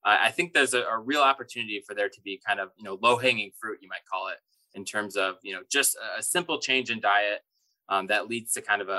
uh, 0.05 0.17
I 0.21 0.31
think 0.31 0.53
there's 0.53 0.73
a, 0.73 0.81
a 0.81 0.99
real 0.99 1.21
opportunity 1.21 1.81
for 1.85 1.93
there 1.93 2.09
to 2.09 2.21
be 2.21 2.39
kind 2.45 2.59
of 2.59 2.69
you 2.77 2.83
know 2.83 2.97
low 3.01 3.17
hanging 3.17 3.51
fruit 3.59 3.79
you 3.81 3.89
might 3.89 4.05
call 4.11 4.27
it 4.27 4.37
in 4.75 4.85
terms 4.85 5.15
of 5.15 5.35
you 5.43 5.53
know 5.53 5.61
just 5.71 5.95
a, 6.17 6.21
simple 6.21 6.59
change 6.59 6.89
in 6.89 6.99
diet 6.99 7.41
um, 7.89 8.07
that 8.07 8.27
leads 8.27 8.53
to 8.53 8.61
kind 8.61 8.81
of 8.81 8.89
a, 8.89 8.91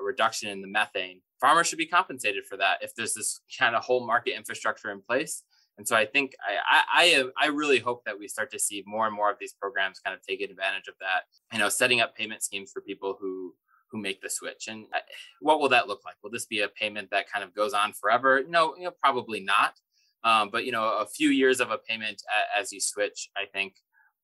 a, 0.00 0.04
reduction 0.04 0.48
in 0.48 0.62
the 0.62 0.68
methane. 0.68 1.20
Farmers 1.40 1.66
should 1.66 1.78
be 1.78 1.86
compensated 1.86 2.44
for 2.46 2.56
that 2.56 2.78
if 2.82 2.94
there's 2.94 3.14
this 3.14 3.40
kind 3.58 3.74
of 3.74 3.84
whole 3.84 4.06
market 4.06 4.36
infrastructure 4.36 4.90
in 4.90 5.02
place. 5.02 5.42
And 5.78 5.86
so 5.86 5.96
I 5.96 6.04
think 6.04 6.34
I, 6.44 7.24
I, 7.40 7.46
I 7.46 7.46
really 7.48 7.78
hope 7.78 8.04
that 8.04 8.18
we 8.18 8.28
start 8.28 8.50
to 8.50 8.58
see 8.58 8.82
more 8.86 9.06
and 9.06 9.14
more 9.14 9.30
of 9.30 9.38
these 9.38 9.52
programs 9.52 10.00
kind 10.00 10.14
of 10.14 10.20
take 10.26 10.40
advantage 10.40 10.88
of 10.88 10.94
that. 11.00 11.22
You 11.52 11.60
know, 11.60 11.68
setting 11.68 12.00
up 12.00 12.16
payment 12.16 12.42
schemes 12.42 12.70
for 12.72 12.80
people 12.82 13.16
who 13.20 13.54
who 13.90 13.98
make 13.98 14.20
the 14.20 14.28
switch. 14.28 14.68
And 14.68 14.84
uh, 14.94 14.98
what 15.40 15.60
will 15.60 15.70
that 15.70 15.88
look 15.88 16.04
like? 16.04 16.16
Will 16.22 16.30
this 16.30 16.44
be 16.44 16.60
a 16.60 16.68
payment 16.68 17.08
that 17.10 17.30
kind 17.32 17.42
of 17.42 17.54
goes 17.54 17.72
on 17.72 17.94
forever? 17.94 18.42
No, 18.46 18.76
you 18.76 18.84
know, 18.84 18.92
probably 19.02 19.40
not. 19.40 19.74
Um, 20.24 20.50
but 20.50 20.64
you 20.64 20.72
know, 20.72 20.98
a 20.98 21.06
few 21.06 21.30
years 21.30 21.60
of 21.60 21.70
a 21.70 21.78
payment 21.78 22.22
as 22.58 22.72
you 22.72 22.80
switch, 22.80 23.30
I 23.36 23.44
think 23.46 23.74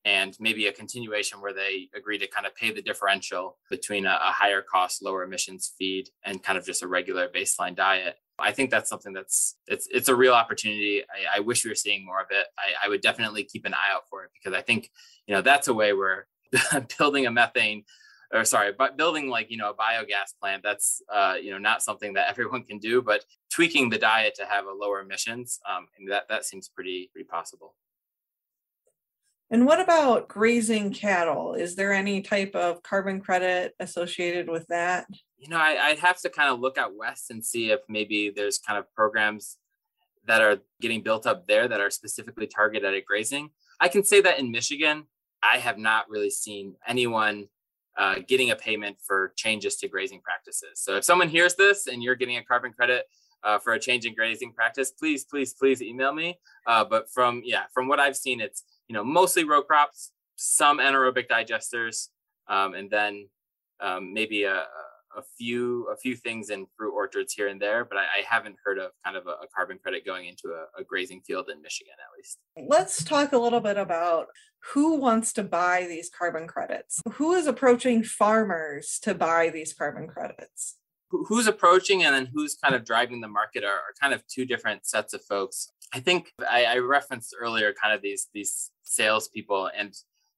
and 0.05 0.37
maybe 0.39 0.67
a 0.67 0.73
continuation 0.73 1.41
where 1.41 1.55
they 1.55 1.89
agree 1.97 2.19
to 2.19 2.27
kind 2.27 2.47
of 2.47 2.55
pay 2.55 2.71
the 2.71 2.83
differential 2.83 3.57
between 3.71 4.05
a, 4.05 4.11
a, 4.11 4.33
higher 4.33 4.61
cost, 4.61 5.03
lower 5.03 5.23
emissions 5.23 5.73
feed 5.79 6.11
and 6.25 6.43
kind 6.43 6.59
of 6.59 6.67
just 6.67 6.83
a 6.83 6.87
regular 6.87 7.29
baseline 7.29 7.75
diet. 7.75 8.17
I 8.39 8.53
think 8.53 8.71
that's 8.71 8.89
something 8.89 9.13
that's 9.13 9.57
it's 9.67 9.87
it's 9.91 10.09
a 10.09 10.15
real 10.15 10.35
opportunity. 10.35 11.03
I, 11.03 11.39
I 11.39 11.41
wish 11.41 11.65
we 11.65 11.71
were 11.71 11.77
seeing 11.77 12.05
more 12.05 12.21
of 12.21 12.27
it. 12.31 12.47
I, 12.59 12.87
I, 12.87 12.89
would 12.89 13.01
definitely 13.01 13.45
keep 13.45 13.65
an 13.65 13.75
eye 13.75 13.93
out 13.93 14.09
for 14.11 14.25
it 14.25 14.31
because 14.35 14.57
I 14.59 14.63
think 14.63 14.91
you 15.27 15.35
know 15.35 15.41
that's 15.41 15.69
a 15.69 15.75
way 15.75 15.93
where 15.93 16.27
building 16.99 17.27
a 17.27 17.31
methane 17.31 17.85
or 18.33 18.45
sorry, 18.45 18.73
but 18.77 18.97
building 18.97 19.29
like 19.29 19.51
you 19.51 19.57
know 19.57 19.71
a 19.71 19.75
biogas 19.75 20.35
plant 20.41 20.63
that's 20.65 21.01
uh, 21.13 21.35
you 21.41 21.53
know 21.53 21.59
not 21.59 21.83
something 21.83 22.15
that 22.15 22.29
everyone 22.31 22.65
can 22.65 22.79
do, 22.79 23.03
but 23.03 23.25
tweaking 23.53 23.89
the 23.89 23.99
diet 23.99 24.35
to 24.37 24.47
have 24.47 24.67
a 24.67 24.73
lower 24.73 25.01
emissions 25.01 25.61
um, 25.71 25.87
and 25.99 26.11
that 26.11 26.25
that 26.29 26.45
seems 26.45 26.69
pretty 26.69 27.11
pretty 27.13 27.29
possible. 27.29 27.75
And 29.51 29.67
what 29.67 29.81
about 29.81 30.29
grazing 30.29 30.93
cattle? 30.93 31.55
Is 31.55 31.77
there 31.77 31.93
any 31.93 32.23
type 32.23 32.55
of 32.55 32.83
carbon 32.83 33.21
credit 33.21 33.75
associated 33.79 34.49
with 34.49 34.67
that? 34.69 35.07
You 35.39 35.49
know, 35.49 35.59
I, 35.59 35.91
would 35.91 35.99
have 35.99 36.21
to 36.23 36.31
kind 36.31 36.49
of 36.49 36.61
look 36.61 36.79
out 36.79 36.97
west 36.97 37.31
and 37.31 37.45
see 37.45 37.71
if 37.71 37.81
maybe 37.89 38.33
there's 38.35 38.59
kind 38.59 38.79
of 38.79 38.93
programs 38.95 39.59
that 40.27 40.41
are 40.41 40.59
getting 40.81 41.03
built 41.03 41.27
up 41.27 41.47
there 41.47 41.69
that 41.69 41.81
are 41.81 41.91
specifically 41.91 42.47
targeted 42.47 42.95
at 42.95 43.05
grazing. 43.05 43.51
I 43.81 43.89
can 43.89 44.05
say 44.05 44.21
that 44.23 44.39
in 44.39 44.51
Michigan, 44.51 45.05
I 45.43 45.59
have 45.59 45.79
not 45.79 46.09
really 46.09 46.31
seen 46.31 46.77
anyone 46.87 47.49
uh, 47.97 48.17
getting 48.27 48.51
a 48.51 48.57
payment 48.57 48.97
for 49.07 49.33
changes 49.37 49.77
to 49.77 49.89
grazing 49.89 50.21
practices. 50.21 50.81
So 50.81 50.97
if 50.97 51.05
someone 51.05 51.29
hears 51.29 51.55
this 51.55 51.87
and 51.87 52.03
you're 52.03 52.15
getting 52.15 52.39
a 52.39 52.45
carbon 52.45 52.73
credit 52.73 53.05
uh, 53.45 53.59
for 53.59 53.75
a 53.75 53.79
change 53.79 54.07
in 54.07 54.15
grazing 54.15 54.53
practice, 54.53 54.91
please, 54.91 55.25
please, 55.25 55.53
please 55.53 55.83
email 55.83 56.13
me. 56.13 56.39
Uh, 56.67 56.85
but 56.85 57.11
from 57.11 57.43
yeah, 57.45 57.65
from 57.73 57.87
what 57.87 58.01
I've 58.01 58.17
seen, 58.17 58.41
it's 58.41 58.65
you 58.89 58.95
know 58.95 59.05
mostly 59.05 59.45
row 59.45 59.63
crops, 59.63 60.13
some 60.37 60.79
anaerobic 60.79 61.29
digesters, 61.29 62.09
um, 62.49 62.75
and 62.75 62.91
then 62.91 63.29
um, 63.81 64.13
maybe 64.13 64.45
a, 64.45 64.65
a 65.17 65.23
few 65.39 65.87
a 65.93 65.97
few 65.97 66.17
things 66.17 66.51
in 66.51 66.67
fruit 66.77 66.93
orchards 66.93 67.33
here 67.33 67.49
and 67.49 67.61
there, 67.61 67.85
but 67.85 67.99
I, 67.99 68.03
I 68.03 68.23
haven't 68.29 68.57
heard 68.65 68.79
of 68.79 68.91
kind 69.05 69.17
of 69.17 69.27
a, 69.27 69.31
a 69.31 69.47
carbon 69.55 69.79
credit 69.79 70.05
going 70.05 70.27
into 70.27 70.49
a, 70.49 70.81
a, 70.81 70.85
grazing 70.85 71.23
field 71.23 71.49
in 71.53 71.63
Michigan 71.63 71.95
at 71.99 72.17
least. 72.17 72.39
Let's 72.69 73.05
talk 73.05 73.33
a 73.33 73.39
little 73.39 73.61
bit 73.61 73.77
about 73.77 74.29
who 74.73 74.97
wants 74.97 75.33
to 75.35 75.43
buy 75.43 75.87
these 75.89 76.11
carbon 76.17 76.47
credits. 76.47 77.01
Who 77.13 77.35
is 77.35 77.47
approaching 77.47 78.03
farmers 78.03 78.99
to 79.03 79.15
buy 79.15 79.51
these 79.51 79.73
carbon 79.75 80.09
credits? 80.09 80.77
Who's 81.11 81.47
approaching 81.47 82.03
and 82.03 82.15
then 82.15 82.29
who's 82.33 82.57
kind 82.57 82.75
of 82.75 82.85
driving 82.85 83.21
the 83.21 83.29
market 83.29 83.63
are, 83.63 83.69
are 83.69 83.95
kind 84.01 84.13
of 84.13 84.27
two 84.27 84.45
different 84.45 84.87
sets 84.87 85.15
of 85.15 85.23
folks. 85.23 85.71
I 85.95 86.01
think 86.01 86.33
I, 86.51 86.65
I 86.65 86.79
referenced 86.79 87.37
earlier 87.41 87.73
kind 87.73 87.95
of 87.95 88.03
these 88.03 88.29
these 88.35 88.73
salespeople, 88.83 89.71
and 89.77 89.95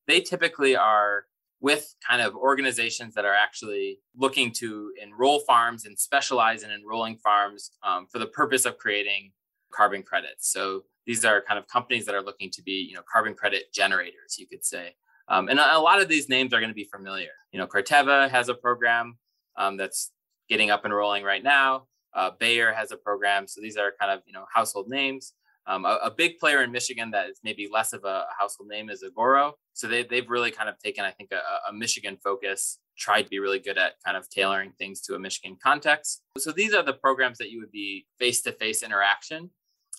they 0.06 0.20
typically 0.20 0.76
are 0.76 1.24
with 1.60 1.94
kind 2.06 2.20
of 2.20 2.36
organizations 2.36 3.14
that 3.14 3.24
are 3.24 3.34
actually 3.34 3.98
looking 4.14 4.52
to 4.52 4.92
enroll 5.02 5.40
farms 5.40 5.86
and 5.86 5.98
specialize 5.98 6.62
in 6.62 6.70
enrolling 6.70 7.16
farms 7.16 7.70
um, 7.82 8.06
for 8.12 8.18
the 8.18 8.26
purpose 8.26 8.66
of 8.66 8.76
creating 8.76 9.32
carbon 9.72 10.02
credits. 10.02 10.52
So 10.52 10.84
these 11.06 11.24
are 11.24 11.40
kind 11.40 11.58
of 11.58 11.66
companies 11.66 12.04
that 12.06 12.14
are 12.14 12.22
looking 12.22 12.50
to 12.52 12.62
be, 12.62 12.86
you 12.88 12.94
know, 12.94 13.02
carbon 13.10 13.34
credit 13.34 13.72
generators, 13.72 14.36
you 14.38 14.46
could 14.46 14.64
say. 14.64 14.94
Um, 15.28 15.48
and 15.48 15.58
a, 15.58 15.78
lot 15.78 16.00
of 16.00 16.08
these 16.08 16.28
names 16.28 16.52
are 16.52 16.60
going 16.60 16.70
to 16.70 16.74
be 16.74 16.84
familiar. 16.84 17.30
You 17.52 17.58
know, 17.58 17.66
Corteva 17.66 18.28
has 18.30 18.48
a 18.48 18.54
program 18.54 19.18
um, 19.56 19.76
that's 19.76 20.12
getting 20.48 20.70
up 20.70 20.84
and 20.84 20.94
rolling 20.94 21.24
right 21.24 21.42
now. 21.42 21.86
Uh, 22.14 22.30
Bayer 22.38 22.72
has 22.72 22.92
a 22.92 22.96
program. 22.96 23.48
So 23.48 23.60
these 23.60 23.76
are 23.76 23.92
kind 23.98 24.12
of, 24.12 24.20
you 24.26 24.32
know, 24.32 24.44
household 24.54 24.88
names. 24.88 25.32
Um, 25.68 25.84
a, 25.84 25.98
a, 26.04 26.10
big 26.10 26.38
player 26.38 26.62
in 26.62 26.70
Michigan 26.70 27.10
that 27.10 27.28
is 27.28 27.40
maybe 27.42 27.68
less 27.70 27.92
of 27.92 28.04
a 28.04 28.26
household 28.38 28.68
name 28.68 28.88
is 28.88 29.02
Agoro. 29.02 29.54
So 29.72 29.88
they, 29.88 30.04
they've 30.04 30.28
really 30.28 30.52
kind 30.52 30.68
of 30.68 30.78
taken, 30.78 31.04
I 31.04 31.10
think, 31.10 31.32
a, 31.32 31.68
a 31.68 31.72
Michigan 31.72 32.18
focus, 32.22 32.78
tried 32.96 33.22
to 33.22 33.28
be 33.28 33.40
really 33.40 33.58
good 33.58 33.76
at 33.76 33.94
kind 34.04 34.16
of 34.16 34.30
tailoring 34.30 34.72
things 34.78 35.00
to 35.02 35.16
a 35.16 35.18
Michigan 35.18 35.56
context. 35.60 36.22
So 36.38 36.52
these 36.52 36.72
are 36.72 36.84
the 36.84 36.92
programs 36.92 37.38
that 37.38 37.50
you 37.50 37.58
would 37.58 37.72
be 37.72 38.06
face 38.18 38.42
to 38.42 38.52
face 38.52 38.84
interaction. 38.84 39.50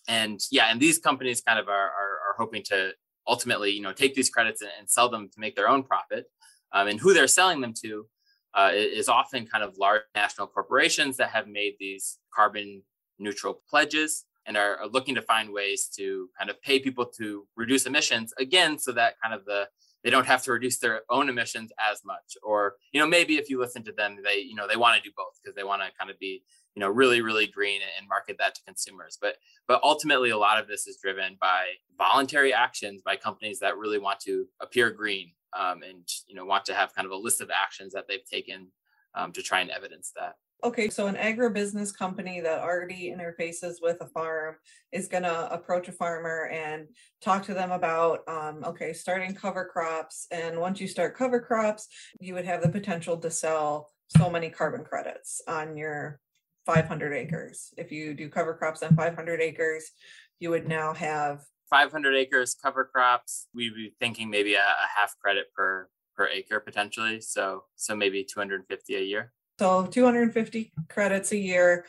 And 0.08 0.40
yeah, 0.52 0.68
and 0.72 0.80
these 0.80 1.00
companies 1.00 1.42
kind 1.42 1.60
of 1.60 1.68
are, 1.68 1.74
are, 1.74 2.20
are, 2.30 2.36
hoping 2.38 2.64
to 2.68 2.92
ultimately, 3.28 3.72
you 3.72 3.82
know, 3.82 3.92
take 3.92 4.16
these 4.16 4.30
credits 4.30 4.62
and, 4.62 4.72
and 4.80 4.90
sell 4.90 5.10
them 5.10 5.28
to 5.34 5.40
make 5.40 5.58
their 5.58 5.68
own 5.68 5.84
profit. 5.84 6.28
Um, 6.72 6.88
and 6.88 7.00
who 7.00 7.14
they're 7.14 7.28
selling 7.28 7.60
them 7.60 7.74
to 7.84 8.06
uh, 8.54 8.72
is 8.74 9.10
often 9.10 9.48
kind 9.48 9.66
of 9.66 9.78
large 9.78 10.04
national 10.16 10.48
corporations 10.48 11.18
that 11.18 11.32
have 11.32 11.48
made 11.48 11.74
these 11.78 12.20
carbon 12.34 12.84
neutral 13.20 13.62
pledges 13.70 14.24
and 14.48 14.58
are, 14.58 14.78
are, 14.78 14.88
looking 14.88 15.14
to 15.16 15.22
find 15.22 15.52
ways 15.52 15.90
to 15.96 16.30
kind 16.38 16.50
of 16.50 16.62
pay 16.62 16.80
people 16.80 17.06
to 17.06 17.46
reduce 17.56 17.86
emissions 17.86 18.34
again 18.40 18.80
so 18.80 18.92
that 18.94 19.16
kind 19.22 19.34
of 19.34 19.46
the 19.46 19.68
they 20.04 20.10
don't 20.10 20.28
have 20.28 20.44
to 20.44 20.52
reduce 20.54 20.78
their 20.78 21.02
own 21.10 21.28
emissions 21.28 21.72
as 21.92 22.02
much. 22.06 22.38
Or 22.42 22.76
you 22.92 23.00
know 23.00 23.08
maybe 23.08 23.38
if 23.38 23.50
you 23.50 23.60
listen 23.60 23.84
to 23.84 23.92
them 23.92 24.18
they 24.24 24.38
you 24.38 24.56
know 24.56 24.68
they 24.68 24.78
want 24.78 24.96
to 24.96 25.02
do 25.08 25.14
both 25.16 25.40
because 25.42 25.56
they 25.56 25.64
want 25.64 25.82
to 25.82 25.90
kind 25.98 26.10
of 26.10 26.18
be 26.20 26.44
you 26.76 26.80
know 26.80 26.90
really 26.90 27.22
really 27.22 27.48
green 27.48 27.82
and 27.98 28.08
market 28.08 28.38
that 28.40 28.56
to 28.56 28.62
consumers. 28.64 29.18
But 29.22 29.36
but 29.68 29.82
ultimately 29.84 30.30
a 30.30 30.38
lot 30.38 30.60
of 30.60 30.68
this 30.68 30.88
is 30.88 30.98
driven 31.02 31.38
by 31.40 31.66
voluntary 31.98 32.54
actions 32.54 33.02
by 33.04 33.16
companies 33.16 33.60
that 33.60 33.78
really 33.78 34.00
want 34.00 34.20
to 34.22 34.48
appear 34.62 34.92
green 34.92 35.32
um, 35.58 35.84
and 35.84 36.08
you 36.28 36.36
know 36.36 36.46
want 36.46 36.66
to 36.66 36.74
have 36.74 36.96
kind 36.96 37.06
of 37.06 37.12
a 37.12 37.16
list 37.16 37.42
of 37.42 37.50
actions 37.50 37.94
that 37.94 38.08
they've 38.08 38.26
taken 38.26 38.68
um, 39.16 39.32
to 39.32 39.42
try 39.42 39.62
and 39.62 39.72
evidence 39.72 40.12
that 40.16 40.36
Okay, 40.64 40.90
so 40.90 41.06
an 41.06 41.16
agribusiness 41.16 41.96
company 41.96 42.42
that 42.42 42.62
already 42.62 43.14
interfaces 43.16 43.76
with 43.80 43.98
a 44.02 44.08
farm 44.08 44.56
is 44.92 45.08
going 45.08 45.22
to 45.22 45.54
approach 45.54 45.88
a 45.88 45.92
farmer 45.92 46.50
and 46.52 46.88
talk 47.22 47.44
to 47.46 47.54
them 47.54 47.72
about, 47.72 48.28
um, 48.28 48.64
okay, 48.66 48.92
starting 48.92 49.36
cover 49.36 49.66
crops. 49.66 50.26
And 50.32 50.60
once 50.60 50.82
you 50.82 50.88
start 50.88 51.16
cover 51.16 51.40
crops, 51.40 51.88
you 52.20 52.34
would 52.34 52.46
have 52.46 52.64
the 52.64 52.70
potential 52.70 53.18
to 53.18 53.30
sell 53.30 53.92
so 54.18 54.32
many 54.32 54.50
carbon 54.50 54.84
credits 54.84 55.42
on 55.48 55.78
your 55.78 56.20
500 56.66 57.14
acres. 57.14 57.72
If 57.78 57.92
you 57.92 58.16
do 58.16 58.28
cover 58.28 58.56
crops 58.56 58.82
on 58.82 58.96
500 58.96 59.40
acres, 59.42 59.92
you 60.40 60.50
would 60.50 60.68
now 60.68 60.92
have 60.94 61.42
500 61.70 62.16
acres 62.16 62.56
cover 62.56 62.84
crops. 62.84 63.48
We'd 63.54 63.76
be 63.76 63.94
thinking 64.00 64.32
maybe 64.32 64.56
a, 64.56 64.60
a 64.60 64.88
half 64.98 65.16
credit 65.22 65.48
per 65.56 65.90
per 66.16 66.28
acre 66.28 66.60
potentially. 66.60 67.22
So 67.22 67.66
so 67.76 67.96
maybe 67.96 68.24
250 68.24 68.96
a 68.96 69.02
year. 69.02 69.34
So 69.60 69.86
250 69.86 70.72
credits 70.90 71.32
a 71.32 71.38
year. 71.38 71.86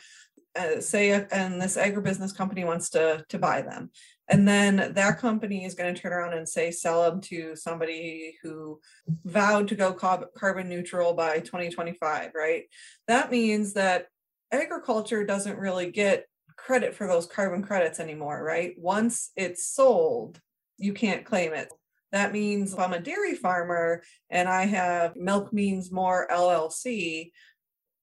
Uh, 0.55 0.81
say 0.81 1.11
and 1.31 1.61
this 1.61 1.77
agribusiness 1.77 2.35
company 2.35 2.63
wants 2.65 2.89
to 2.89 3.23
to 3.29 3.37
buy 3.37 3.61
them. 3.61 3.91
And 4.27 4.47
then 4.47 4.93
that 4.95 5.19
company 5.19 5.63
is 5.63 5.75
going 5.75 5.93
to 5.93 5.99
turn 5.99 6.11
around 6.11 6.33
and 6.33 6.49
say 6.49 6.71
sell 6.71 7.03
them 7.03 7.21
to 7.21 7.55
somebody 7.55 8.35
who 8.41 8.79
vowed 9.25 9.67
to 9.67 9.75
go 9.75 9.93
carbon 9.93 10.67
neutral 10.67 11.13
by 11.13 11.39
2025 11.39 12.31
right? 12.35 12.63
That 13.07 13.31
means 13.31 13.73
that 13.73 14.07
agriculture 14.51 15.23
doesn't 15.23 15.59
really 15.59 15.91
get 15.91 16.25
credit 16.57 16.95
for 16.95 17.05
those 17.05 17.27
carbon 17.27 17.61
credits 17.61 17.99
anymore 17.99 18.43
right? 18.43 18.73
Once 18.77 19.31
it's 19.35 19.67
sold 19.67 20.41
you 20.79 20.93
can't 20.93 21.25
claim 21.25 21.53
it. 21.53 21.69
That 22.11 22.33
means 22.33 22.73
if 22.73 22.79
i'm 22.79 22.93
a 22.93 22.99
dairy 22.99 23.35
farmer 23.35 24.01
and 24.31 24.49
i 24.49 24.65
have 24.65 25.15
milk 25.15 25.53
means 25.53 25.91
more 25.91 26.27
llc 26.31 27.31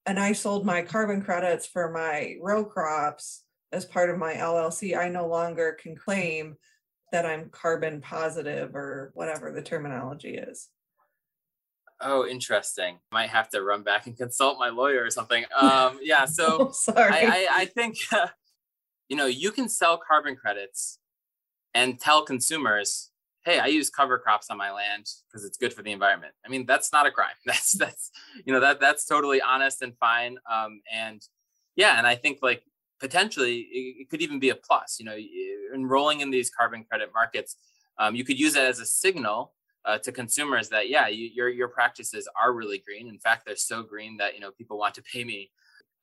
and 0.06 0.18
I 0.18 0.32
sold 0.32 0.64
my 0.64 0.82
carbon 0.82 1.22
credits 1.22 1.66
for 1.66 1.90
my 1.90 2.36
row 2.40 2.64
crops 2.64 3.42
as 3.72 3.84
part 3.84 4.10
of 4.10 4.18
my 4.18 4.34
LLC, 4.34 4.96
I 4.96 5.08
no 5.08 5.26
longer 5.26 5.76
can 5.80 5.96
claim 5.96 6.56
that 7.12 7.26
I'm 7.26 7.50
carbon 7.50 8.00
positive 8.00 8.74
or 8.74 9.10
whatever 9.14 9.52
the 9.52 9.62
terminology 9.62 10.36
is. 10.36 10.68
Oh, 12.00 12.26
interesting. 12.26 12.98
Might 13.10 13.30
have 13.30 13.48
to 13.50 13.62
run 13.62 13.82
back 13.82 14.06
and 14.06 14.16
consult 14.16 14.58
my 14.58 14.68
lawyer 14.68 15.04
or 15.04 15.10
something. 15.10 15.44
Um, 15.58 15.98
yeah, 16.02 16.24
so 16.26 16.70
sorry. 16.72 17.12
I, 17.12 17.20
I, 17.20 17.48
I 17.50 17.64
think 17.66 17.96
uh, 18.12 18.28
you 19.08 19.16
know 19.16 19.26
you 19.26 19.50
can 19.50 19.68
sell 19.68 19.98
carbon 19.98 20.36
credits 20.36 20.98
and 21.74 21.98
tell 21.98 22.22
consumers 22.24 23.10
hey 23.46 23.58
i 23.58 23.66
use 23.66 23.88
cover 23.88 24.18
crops 24.18 24.50
on 24.50 24.58
my 24.58 24.70
land 24.70 25.06
because 25.26 25.46
it's 25.46 25.56
good 25.56 25.72
for 25.72 25.82
the 25.82 25.92
environment. 25.92 26.34
I 26.44 26.50
mean 26.50 26.66
that's 26.66 26.92
not 26.92 27.06
a 27.06 27.10
crime. 27.10 27.38
That's 27.46 27.72
that's 27.72 28.10
you 28.44 28.52
know 28.52 28.60
that 28.60 28.80
that's 28.80 29.06
totally 29.06 29.40
honest 29.40 29.80
and 29.80 29.96
fine 29.98 30.36
um, 30.50 30.82
and 30.92 31.22
yeah 31.76 31.96
and 31.96 32.06
i 32.06 32.14
think 32.14 32.38
like 32.42 32.62
potentially 33.00 33.56
it, 33.60 33.96
it, 34.00 34.10
could 34.10 34.22
even 34.22 34.38
be 34.38 34.50
a 34.50 34.54
plus 34.54 34.98
you 34.98 35.06
know 35.06 35.16
enrolling 35.74 36.20
in 36.20 36.30
these 36.30 36.50
carbon 36.50 36.84
credit 36.84 37.10
markets 37.14 37.56
um, 37.98 38.14
you 38.14 38.24
could 38.24 38.38
use 38.38 38.56
it 38.56 38.64
as 38.64 38.78
a 38.80 38.86
signal 38.86 39.52
uh, 39.86 39.98
to 39.98 40.12
consumers 40.12 40.68
that 40.68 40.88
yeah 40.88 41.06
you, 41.06 41.30
your 41.32 41.48
your 41.48 41.68
practices 41.68 42.28
are 42.40 42.52
really 42.52 42.78
green. 42.78 43.08
In 43.08 43.18
fact 43.18 43.46
they're 43.46 43.56
so 43.56 43.82
green 43.82 44.16
that 44.18 44.34
you 44.34 44.40
know 44.40 44.50
people 44.50 44.78
want 44.78 44.94
to 44.96 45.02
pay 45.02 45.24
me 45.24 45.50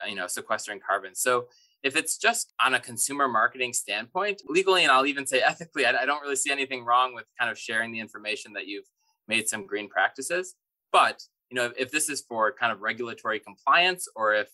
uh, 0.01 0.07
you 0.07 0.15
know 0.15 0.27
sequestering 0.27 0.79
carbon. 0.79 1.13
So 1.13 1.47
if 1.83 1.97
it's 1.97 2.17
just 2.17 2.53
on 2.65 2.73
a 2.73 2.79
consumer 2.79 3.27
marketing 3.27 3.73
standpoint, 3.73 4.41
legally, 4.47 4.83
and 4.83 4.91
I'll 4.91 5.05
even 5.05 5.27
say 5.27 5.41
ethically, 5.41 5.85
I, 5.85 6.03
I 6.03 6.05
don't 6.05 6.21
really 6.21 6.37
see 6.37 6.51
anything 6.51 6.85
wrong 6.85 7.13
with 7.13 7.25
kind 7.37 7.51
of 7.51 7.59
sharing 7.59 7.91
the 7.91 7.99
information 7.99 8.53
that 8.53 8.67
you've 8.67 8.87
made 9.27 9.47
some 9.47 9.67
green 9.67 9.89
practices. 9.89 10.55
But 10.91 11.21
you 11.49 11.55
know, 11.55 11.71
if 11.77 11.91
this 11.91 12.09
is 12.09 12.21
for 12.21 12.51
kind 12.51 12.71
of 12.71 12.81
regulatory 12.81 13.39
compliance, 13.39 14.07
or 14.15 14.33
if 14.33 14.49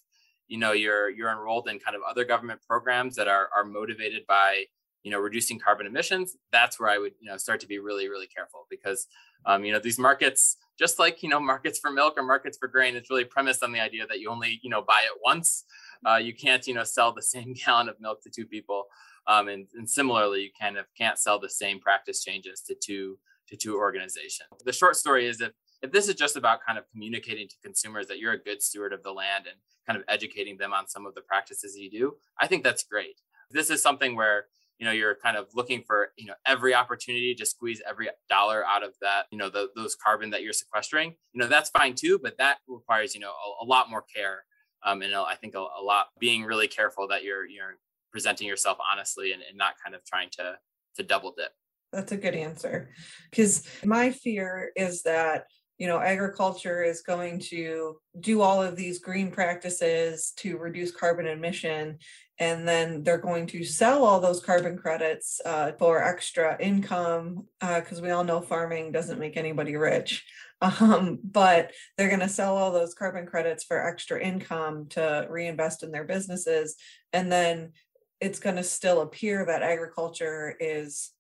you 0.48 0.58
know 0.58 0.72
you're 0.72 1.10
you're 1.10 1.32
enrolled 1.32 1.68
in 1.68 1.80
kind 1.80 1.96
of 1.96 2.02
other 2.10 2.26
government 2.26 2.62
programs 2.68 3.16
that 3.16 3.28
are 3.28 3.50
are 3.56 3.64
motivated 3.64 4.26
by 4.28 4.66
you 5.04 5.12
know 5.12 5.20
reducing 5.20 5.60
carbon 5.60 5.86
emissions, 5.86 6.36
that's 6.52 6.80
where 6.80 6.90
I 6.90 6.98
would 6.98 7.14
you 7.22 7.30
know 7.30 7.38
start 7.38 7.60
to 7.62 7.68
be 7.68 7.78
really 7.78 8.10
really 8.10 8.28
careful 8.28 8.66
because 8.70 9.08
um, 9.46 9.64
you 9.64 9.72
know 9.72 9.80
these 9.80 10.00
markets 10.00 10.58
just 10.80 10.98
like 10.98 11.22
you 11.22 11.30
know 11.30 11.40
markets 11.40 11.78
for 11.78 11.92
milk 11.92 12.16
or 12.18 12.24
markets 12.24 12.58
for 12.58 12.68
grain 12.68 12.96
it's 12.96 13.10
really 13.10 13.26
premised 13.26 13.64
on 13.64 13.72
the 13.72 13.80
idea 13.80 14.08
that 14.08 14.20
you 14.20 14.30
only 14.30 14.60
you 14.64 14.70
know 14.70 14.82
buy 14.82 15.02
it 15.06 15.20
once 15.24 15.66
uh, 16.08 16.18
you 16.18 16.34
can't 16.34 16.66
you 16.68 16.74
know 16.74 16.84
sell 16.84 17.14
the 17.14 17.22
same 17.36 17.54
gallon 17.54 17.90
of 17.90 18.00
milk 18.00 18.22
to 18.24 18.30
two 18.30 18.46
people. 18.46 18.86
Um, 19.28 19.48
and, 19.48 19.68
and 19.76 19.88
similarly 19.88 20.42
you 20.42 20.50
kind 20.60 20.78
of 20.78 20.86
can't 20.98 21.20
sell 21.20 21.40
the 21.40 21.50
same 21.50 21.80
practice 21.80 22.24
changes 22.24 22.62
to 22.62 22.76
two 22.76 23.18
to 23.48 23.56
two 23.56 23.78
organizations. 23.78 24.50
The 24.64 24.74
short 24.74 24.96
story 24.96 25.28
is 25.28 25.42
if 25.42 25.52
if 25.82 25.92
this 25.92 26.10
is 26.10 26.16
just 26.16 26.36
about 26.36 26.60
kind 26.66 26.78
of 26.78 26.86
communicating 26.92 27.48
to 27.48 27.56
consumers 27.64 28.08
that 28.08 28.20
you're 28.20 28.34
a 28.34 28.42
good 28.42 28.62
steward 28.62 28.92
of 28.92 29.02
the 29.04 29.12
land 29.12 29.46
and 29.48 29.56
kind 29.88 29.98
of 29.98 30.04
educating 30.08 30.58
them 30.58 30.74
on 30.74 30.88
some 30.88 31.06
of 31.06 31.16
the 31.16 31.22
practices 31.22 31.76
you 31.78 31.90
do 31.90 32.16
i 32.40 32.48
think 32.48 32.64
that's 32.64 32.84
great. 32.84 33.16
This 33.52 33.72
is 33.72 33.82
something 33.82 34.16
where 34.16 34.46
you 34.78 34.86
know 34.86 34.92
you're 34.92 35.16
kind 35.16 35.36
of 35.38 35.48
looking 35.54 35.84
for 35.86 36.10
you 36.18 36.26
know 36.26 36.36
every 36.46 36.74
opportunity 36.74 37.36
to 37.36 37.46
squeeze 37.46 37.82
every 37.88 38.10
dollar 38.30 38.66
out 38.66 38.84
of 38.84 38.94
that 39.02 39.24
you 39.32 39.38
know 39.38 39.50
the, 39.50 39.70
those 39.76 39.96
carbon 39.96 40.30
that 40.32 40.42
you're 40.44 40.54
sequestering. 40.54 41.16
You 41.34 41.42
know 41.42 41.48
that's 41.48 41.70
fine 41.70 41.96
too 41.96 42.20
but 42.22 42.38
that 42.38 42.58
requires 42.68 43.14
you 43.14 43.22
know 43.22 43.32
a, 43.32 43.64
a 43.64 43.66
lot 43.66 43.90
more 43.90 44.04
care 44.16 44.44
um, 44.84 45.02
and 45.02 45.14
I 45.14 45.36
think 45.36 45.56
a, 45.56 45.60
a, 45.60 45.84
lot 45.84 46.08
being 46.20 46.44
really 46.44 46.68
careful 46.68 47.08
that 47.10 47.24
you're 47.24 47.46
you're 47.46 47.78
presenting 48.12 48.48
yourself 48.48 48.78
honestly 48.92 49.34
and, 49.34 49.42
and 49.48 49.58
not 49.58 49.74
kind 49.84 49.96
of 49.96 50.04
trying 50.06 50.30
to 50.32 50.58
to 50.96 51.04
double 51.04 51.34
dip. 51.36 51.52
That's 51.92 52.12
a 52.12 52.18
good 52.18 52.36
answer. 52.36 52.92
Because 53.30 53.68
my 53.84 54.12
fear 54.12 54.72
is 54.76 55.04
that 55.04 55.46
you 55.78 55.88
know 55.88 56.00
agriculture 56.00 56.84
is 56.84 57.02
going 57.02 57.40
to 57.40 57.98
do 58.20 58.42
all 58.42 58.62
of 58.62 58.76
these 58.76 59.00
green 59.00 59.32
practices 59.32 60.34
to 60.38 60.58
reduce 60.58 60.92
carbon 60.92 61.28
emission 61.28 61.98
and 62.40 62.66
then 62.66 63.04
they're 63.04 63.18
going 63.18 63.46
to 63.48 63.66
sell 63.66 64.06
all 64.06 64.22
those 64.22 64.40
carbon 64.40 64.78
credits 64.78 65.42
uh, 65.46 65.74
for 65.78 66.02
extra 66.02 66.58
income 66.62 67.46
because 67.60 68.00
uh, 68.00 68.02
we 68.02 68.12
all 68.12 68.24
know 68.24 68.42
farming 68.42 68.92
doesn't 68.92 69.20
make 69.20 69.36
anybody 69.36 69.76
rich 69.76 70.26
um, 70.62 71.20
but 71.24 71.72
they're 71.98 72.10
going 72.10 72.20
to 72.20 72.30
sell 72.30 72.58
all 72.58 72.72
those 72.72 72.94
carbon 72.94 73.26
credits 73.26 73.64
for 73.64 73.86
extra 73.86 74.22
income 74.22 74.88
to 74.90 75.26
reinvest 75.30 75.84
in 75.84 75.92
their 75.92 76.04
businesses. 76.04 76.76
And 77.14 77.32
then 77.32 77.72
it's 78.20 78.40
going 78.40 78.58
to 78.58 78.64
still 78.64 79.02
appear 79.02 79.46
that 79.46 79.64
agriculture 79.64 80.56
is 80.60 81.12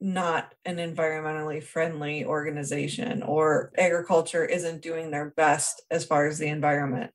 not 0.00 0.54
an 0.64 0.76
environmentally 0.76 1.62
friendly 1.62 2.24
organization 2.24 3.22
or 3.22 3.72
agriculture 3.78 4.44
isn't 4.44 4.82
doing 4.82 5.10
their 5.10 5.30
best 5.30 5.82
as 5.90 6.04
far 6.04 6.26
as 6.26 6.38
the 6.38 6.48
environment. 6.48 7.12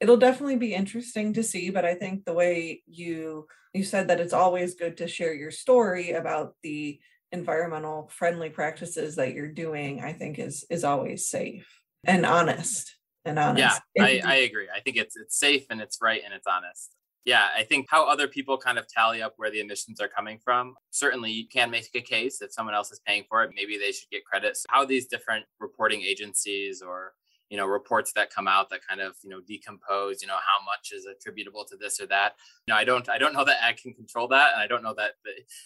It'll 0.00 0.16
definitely 0.16 0.56
be 0.56 0.74
interesting 0.74 1.32
to 1.34 1.42
see 1.42 1.70
but 1.70 1.84
i 1.84 1.94
think 1.94 2.24
the 2.24 2.34
way 2.34 2.82
you 2.86 3.46
you 3.72 3.82
said 3.82 4.08
that 4.08 4.20
it's 4.20 4.32
always 4.32 4.74
good 4.74 4.96
to 4.98 5.08
share 5.08 5.34
your 5.34 5.50
story 5.50 6.12
about 6.12 6.54
the 6.62 6.98
environmental 7.34 8.08
friendly 8.12 8.48
practices 8.48 9.16
that 9.16 9.34
you're 9.34 9.48
doing 9.48 10.00
i 10.00 10.12
think 10.12 10.38
is 10.38 10.64
is 10.70 10.84
always 10.84 11.28
safe 11.28 11.68
and 12.04 12.24
honest 12.24 12.96
and 13.24 13.38
honest. 13.38 13.80
Yeah 13.96 14.04
I, 14.04 14.20
I 14.24 14.34
agree. 14.48 14.68
I 14.74 14.80
think 14.80 14.96
it's 14.96 15.16
it's 15.16 15.38
safe 15.38 15.64
and 15.70 15.80
it's 15.80 15.98
right 16.00 16.22
and 16.24 16.32
it's 16.32 16.46
honest. 16.46 16.94
Yeah 17.24 17.48
i 17.56 17.62
think 17.62 17.86
how 17.90 18.06
other 18.06 18.28
people 18.28 18.56
kind 18.58 18.78
of 18.78 18.86
tally 18.86 19.20
up 19.22 19.32
where 19.36 19.50
the 19.50 19.60
emissions 19.60 20.00
are 20.00 20.08
coming 20.08 20.38
from 20.44 20.74
certainly 20.90 21.30
you 21.32 21.48
can 21.48 21.70
make 21.70 21.88
a 21.94 22.00
case 22.00 22.40
if 22.40 22.52
someone 22.52 22.74
else 22.74 22.92
is 22.92 23.00
paying 23.06 23.24
for 23.28 23.42
it 23.42 23.50
maybe 23.56 23.78
they 23.78 23.92
should 23.92 24.10
get 24.10 24.24
credits. 24.24 24.64
How 24.68 24.84
these 24.84 25.06
different 25.06 25.44
reporting 25.58 26.02
agencies 26.02 26.82
or 26.82 27.14
you 27.50 27.56
know 27.56 27.66
reports 27.66 28.12
that 28.14 28.30
come 28.30 28.48
out 28.48 28.70
that 28.70 28.80
kind 28.86 29.00
of 29.00 29.14
you 29.22 29.30
know 29.30 29.40
decompose 29.46 30.22
you 30.22 30.28
know 30.28 30.34
how 30.34 30.64
much 30.64 30.92
is 30.92 31.06
attributable 31.06 31.64
to 31.64 31.76
this 31.76 32.00
or 32.00 32.06
that. 32.06 32.34
You 32.66 32.74
know 32.74 32.78
i 32.78 32.84
don't 32.84 33.08
i 33.08 33.18
don't 33.18 33.34
know 33.34 33.44
that 33.44 33.62
ag 33.62 33.76
can 33.76 33.92
control 33.92 34.28
that 34.28 34.52
and 34.54 34.62
i 34.62 34.66
don't 34.66 34.82
know 34.82 34.94
that 34.94 35.12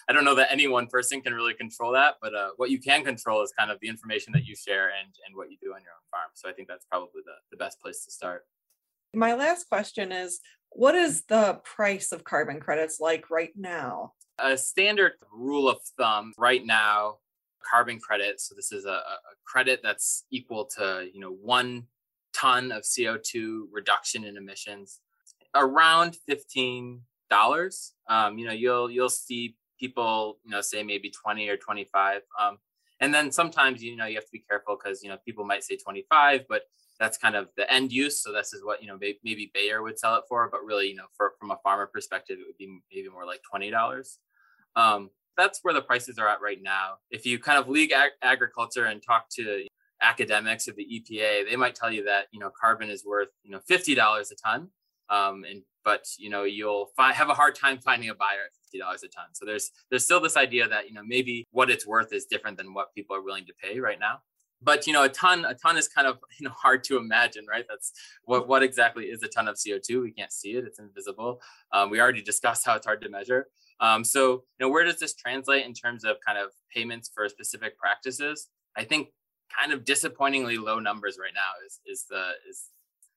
i 0.08 0.12
don't 0.12 0.24
know 0.24 0.34
that 0.34 0.52
any 0.52 0.66
one 0.66 0.86
person 0.86 1.20
can 1.20 1.34
really 1.34 1.54
control 1.54 1.92
that 1.92 2.16
but 2.20 2.34
uh, 2.34 2.50
what 2.56 2.70
you 2.70 2.78
can 2.80 3.04
control 3.04 3.42
is 3.42 3.52
kind 3.58 3.70
of 3.70 3.78
the 3.80 3.88
information 3.88 4.32
that 4.32 4.44
you 4.44 4.54
share 4.54 4.88
and 4.88 5.14
and 5.26 5.36
what 5.36 5.50
you 5.50 5.56
do 5.62 5.68
on 5.68 5.80
your 5.82 5.92
own 5.92 6.06
farm. 6.10 6.30
So 6.34 6.48
i 6.48 6.52
think 6.52 6.68
that's 6.68 6.84
probably 6.86 7.22
the, 7.24 7.34
the 7.50 7.56
best 7.56 7.80
place 7.80 8.04
to 8.04 8.10
start. 8.10 8.46
My 9.14 9.34
last 9.34 9.68
question 9.68 10.12
is 10.12 10.40
what 10.70 10.94
is 10.94 11.24
the 11.24 11.60
price 11.64 12.12
of 12.12 12.24
carbon 12.24 12.60
credits 12.60 13.00
like 13.00 13.30
right 13.30 13.52
now? 13.56 14.12
A 14.38 14.56
standard 14.56 15.12
rule 15.32 15.68
of 15.68 15.78
thumb 15.96 16.32
right 16.38 16.64
now 16.64 17.16
carbon 17.68 17.98
credit. 17.98 18.40
So 18.40 18.54
this 18.54 18.72
is 18.72 18.84
a, 18.84 18.90
a 18.90 19.18
credit 19.44 19.80
that's 19.82 20.24
equal 20.30 20.66
to 20.76 21.08
you 21.12 21.20
know 21.20 21.32
one 21.32 21.84
ton 22.34 22.72
of 22.72 22.82
CO2 22.82 23.64
reduction 23.72 24.24
in 24.24 24.36
emissions, 24.36 25.00
around 25.54 26.16
fifteen 26.26 27.02
dollars. 27.30 27.94
Um, 28.08 28.38
you 28.38 28.46
know, 28.46 28.52
you'll 28.52 28.90
you'll 28.90 29.08
see 29.08 29.56
people 29.78 30.38
you 30.44 30.50
know 30.50 30.60
say 30.60 30.82
maybe 30.82 31.10
twenty 31.10 31.48
or 31.48 31.56
twenty 31.56 31.84
five. 31.84 32.22
Um, 32.38 32.58
and 33.00 33.14
then 33.14 33.30
sometimes 33.30 33.82
you 33.82 33.96
know 33.96 34.06
you 34.06 34.16
have 34.16 34.24
to 34.24 34.32
be 34.32 34.44
careful 34.48 34.76
because 34.76 35.02
you 35.02 35.08
know 35.08 35.16
people 35.24 35.44
might 35.44 35.64
say 35.64 35.76
25 35.76 36.46
but 36.48 36.62
that's 36.98 37.16
kind 37.16 37.36
of 37.36 37.48
the 37.56 37.70
end 37.72 37.92
use 37.92 38.20
so 38.20 38.32
this 38.32 38.52
is 38.52 38.64
what 38.64 38.82
you 38.82 38.88
know 38.88 38.98
maybe 39.00 39.50
bayer 39.54 39.82
would 39.82 39.98
sell 39.98 40.16
it 40.16 40.24
for 40.28 40.48
but 40.50 40.64
really 40.64 40.88
you 40.88 40.96
know 40.96 41.06
for, 41.16 41.34
from 41.38 41.50
a 41.50 41.58
farmer 41.62 41.86
perspective 41.86 42.38
it 42.40 42.46
would 42.46 42.58
be 42.58 42.80
maybe 42.92 43.08
more 43.08 43.26
like 43.26 43.40
$20 43.52 44.18
um, 44.76 45.10
that's 45.38 45.60
where 45.62 45.72
the 45.72 45.80
prices 45.80 46.18
are 46.18 46.28
at 46.28 46.42
right 46.42 46.58
now. 46.60 46.96
If 47.10 47.24
you 47.24 47.38
kind 47.38 47.58
of 47.58 47.68
league 47.68 47.92
ag- 47.92 48.18
agriculture 48.22 48.84
and 48.84 49.02
talk 49.02 49.30
to 49.36 49.64
academics 50.02 50.68
of 50.68 50.76
the 50.76 50.84
EPA, 50.84 51.48
they 51.48 51.56
might 51.56 51.74
tell 51.74 51.90
you 51.90 52.04
that 52.04 52.26
you 52.32 52.40
know 52.40 52.50
carbon 52.60 52.90
is 52.90 53.06
worth 53.06 53.28
you 53.44 53.50
know 53.50 53.60
fifty 53.66 53.94
dollars 53.94 54.30
a 54.30 54.34
ton, 54.34 54.68
um, 55.08 55.44
and 55.48 55.62
but 55.84 56.04
you 56.18 56.28
know 56.28 56.42
you'll 56.44 56.90
fi- 56.96 57.12
have 57.12 57.30
a 57.30 57.34
hard 57.34 57.54
time 57.54 57.78
finding 57.78 58.10
a 58.10 58.14
buyer 58.14 58.44
at 58.46 58.52
fifty 58.62 58.78
dollars 58.78 59.02
a 59.04 59.08
ton. 59.08 59.26
So 59.32 59.46
there's 59.46 59.70
there's 59.90 60.04
still 60.04 60.20
this 60.20 60.36
idea 60.36 60.68
that 60.68 60.88
you 60.88 60.94
know 60.94 61.04
maybe 61.06 61.46
what 61.52 61.70
it's 61.70 61.86
worth 61.86 62.12
is 62.12 62.26
different 62.26 62.58
than 62.58 62.74
what 62.74 62.94
people 62.94 63.16
are 63.16 63.22
willing 63.22 63.46
to 63.46 63.54
pay 63.62 63.78
right 63.80 63.98
now. 63.98 64.18
But 64.60 64.88
you 64.88 64.92
know 64.92 65.04
a 65.04 65.08
ton 65.08 65.44
a 65.44 65.54
ton 65.54 65.76
is 65.76 65.86
kind 65.86 66.08
of 66.08 66.18
you 66.40 66.48
know 66.48 66.54
hard 66.54 66.82
to 66.84 66.96
imagine, 66.96 67.46
right? 67.48 67.64
That's 67.68 67.92
what 68.24 68.48
what 68.48 68.64
exactly 68.64 69.04
is 69.04 69.22
a 69.22 69.28
ton 69.28 69.46
of 69.46 69.56
CO 69.64 69.78
two? 69.78 70.02
We 70.02 70.10
can't 70.10 70.32
see 70.32 70.50
it; 70.50 70.64
it's 70.64 70.80
invisible. 70.80 71.40
Um, 71.72 71.90
we 71.90 72.00
already 72.00 72.22
discussed 72.22 72.66
how 72.66 72.74
it's 72.74 72.86
hard 72.86 73.00
to 73.02 73.08
measure. 73.08 73.46
Um, 73.80 74.04
so, 74.04 74.30
you 74.32 74.42
know, 74.60 74.68
where 74.68 74.84
does 74.84 74.98
this 74.98 75.14
translate 75.14 75.64
in 75.64 75.72
terms 75.72 76.04
of 76.04 76.16
kind 76.26 76.38
of 76.38 76.50
payments 76.74 77.10
for 77.14 77.28
specific 77.28 77.78
practices? 77.78 78.48
I 78.76 78.84
think 78.84 79.08
kind 79.58 79.72
of 79.72 79.84
disappointingly 79.84 80.58
low 80.58 80.78
numbers 80.78 81.18
right 81.20 81.32
now 81.34 81.66
is 81.66 81.80
is 81.86 82.06
the 82.08 82.32
is 82.48 82.64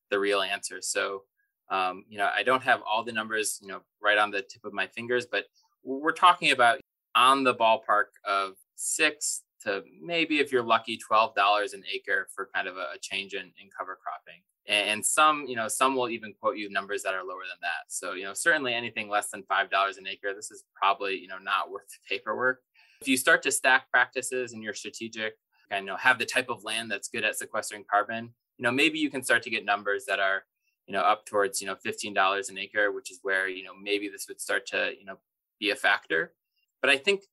the 0.10 0.20
real 0.20 0.42
answer. 0.42 0.80
So, 0.82 1.24
um, 1.70 2.06
you 2.10 2.18
know, 2.18 2.30
I 2.36 2.44
don't 2.44 2.64
have 2.64 2.82
all 2.90 3.04
the 3.04 3.12
numbers, 3.12 3.60
you 3.62 3.68
know, 3.68 3.82
right 4.02 4.18
on 4.18 4.32
the 4.32 4.42
tip 4.42 4.66
of 4.66 4.74
my 4.74 4.88
fingers, 4.88 5.26
but 5.26 5.46
we're 5.84 6.12
talking 6.12 6.52
about 6.52 6.80
on 7.16 7.44
the 7.44 7.56
ballpark 7.56 8.12
of 8.26 8.54
six 8.76 9.44
to 9.64 9.84
maybe 10.02 10.40
if 10.40 10.52
you're 10.52 10.64
lucky, 10.64 10.98
twelve 10.98 11.36
dollars 11.36 11.74
an 11.74 11.84
acre 11.94 12.28
for 12.34 12.50
kind 12.54 12.68
of 12.68 12.78
a, 12.78 12.88
a 12.96 13.00
change 13.02 13.34
in, 13.34 13.42
in 13.42 13.70
cover 13.78 13.98
cropping 14.02 14.42
and 14.68 15.06
some 15.06 15.46
you 15.48 15.56
know 15.56 15.68
some 15.68 15.96
will 15.96 16.10
even 16.10 16.34
quote 16.40 16.58
you 16.58 16.70
numbers 16.70 17.04
that 17.04 17.14
are 17.14 17.24
lower 17.24 17.44
than 17.50 17.60
that. 17.62 17.90
So 17.90 18.14
you 18.14 18.24
know 18.24 18.34
certainly 18.34 18.74
anything 18.74 19.10
less 19.10 19.30
than 19.30 19.44
five 19.44 19.70
dollars 19.70 19.98
an 19.98 20.08
acre 20.08 20.34
this 20.36 20.52
is 20.52 20.64
probably 20.76 21.18
you 21.18 21.28
know 21.28 21.40
not 21.40 21.72
worth 21.72 21.88
the 21.90 22.16
paperwork. 22.16 22.62
If 23.02 23.08
you 23.08 23.18
start 23.18 23.42
to 23.44 23.52
stack 23.52 23.90
practices 23.92 24.54
and 24.54 24.64
you're 24.64 24.74
strategic 24.74 25.34
and 25.72 25.86
you 25.86 25.92
know 25.92 25.98
have 25.98 26.20
the 26.20 26.26
type 26.26 26.50
of 26.50 26.64
land 26.64 26.92
that's 26.92 27.08
good 27.08 27.24
at 27.24 27.38
sequestering 27.38 27.84
carbon 27.90 28.34
you 28.58 28.64
know 28.64 28.72
maybe 28.72 29.00
you 29.00 29.10
can 29.10 29.24
start 29.24 29.42
to 29.44 29.50
get 29.50 29.66
numbers 29.66 30.06
that 30.06 30.20
are 30.20 30.44
you 30.88 30.94
know 30.94 31.02
up 31.02 31.26
towards 31.26 31.62
you 31.62 31.68
know 31.68 31.76
$15 31.76 32.50
an 32.50 32.58
acre 32.58 32.92
which 32.92 33.12
is 33.12 33.20
where 33.24 33.48
you 33.50 33.64
know 33.64 33.72
maybe 33.82 34.08
this 34.08 34.28
would 34.28 34.40
start 34.40 34.66
to 34.68 34.92
you 35.00 35.06
know 35.06 35.18
be 35.60 35.72
a 35.72 35.76
factor. 35.76 36.34
But 36.82 36.90
i 36.90 36.98
think 36.98 37.24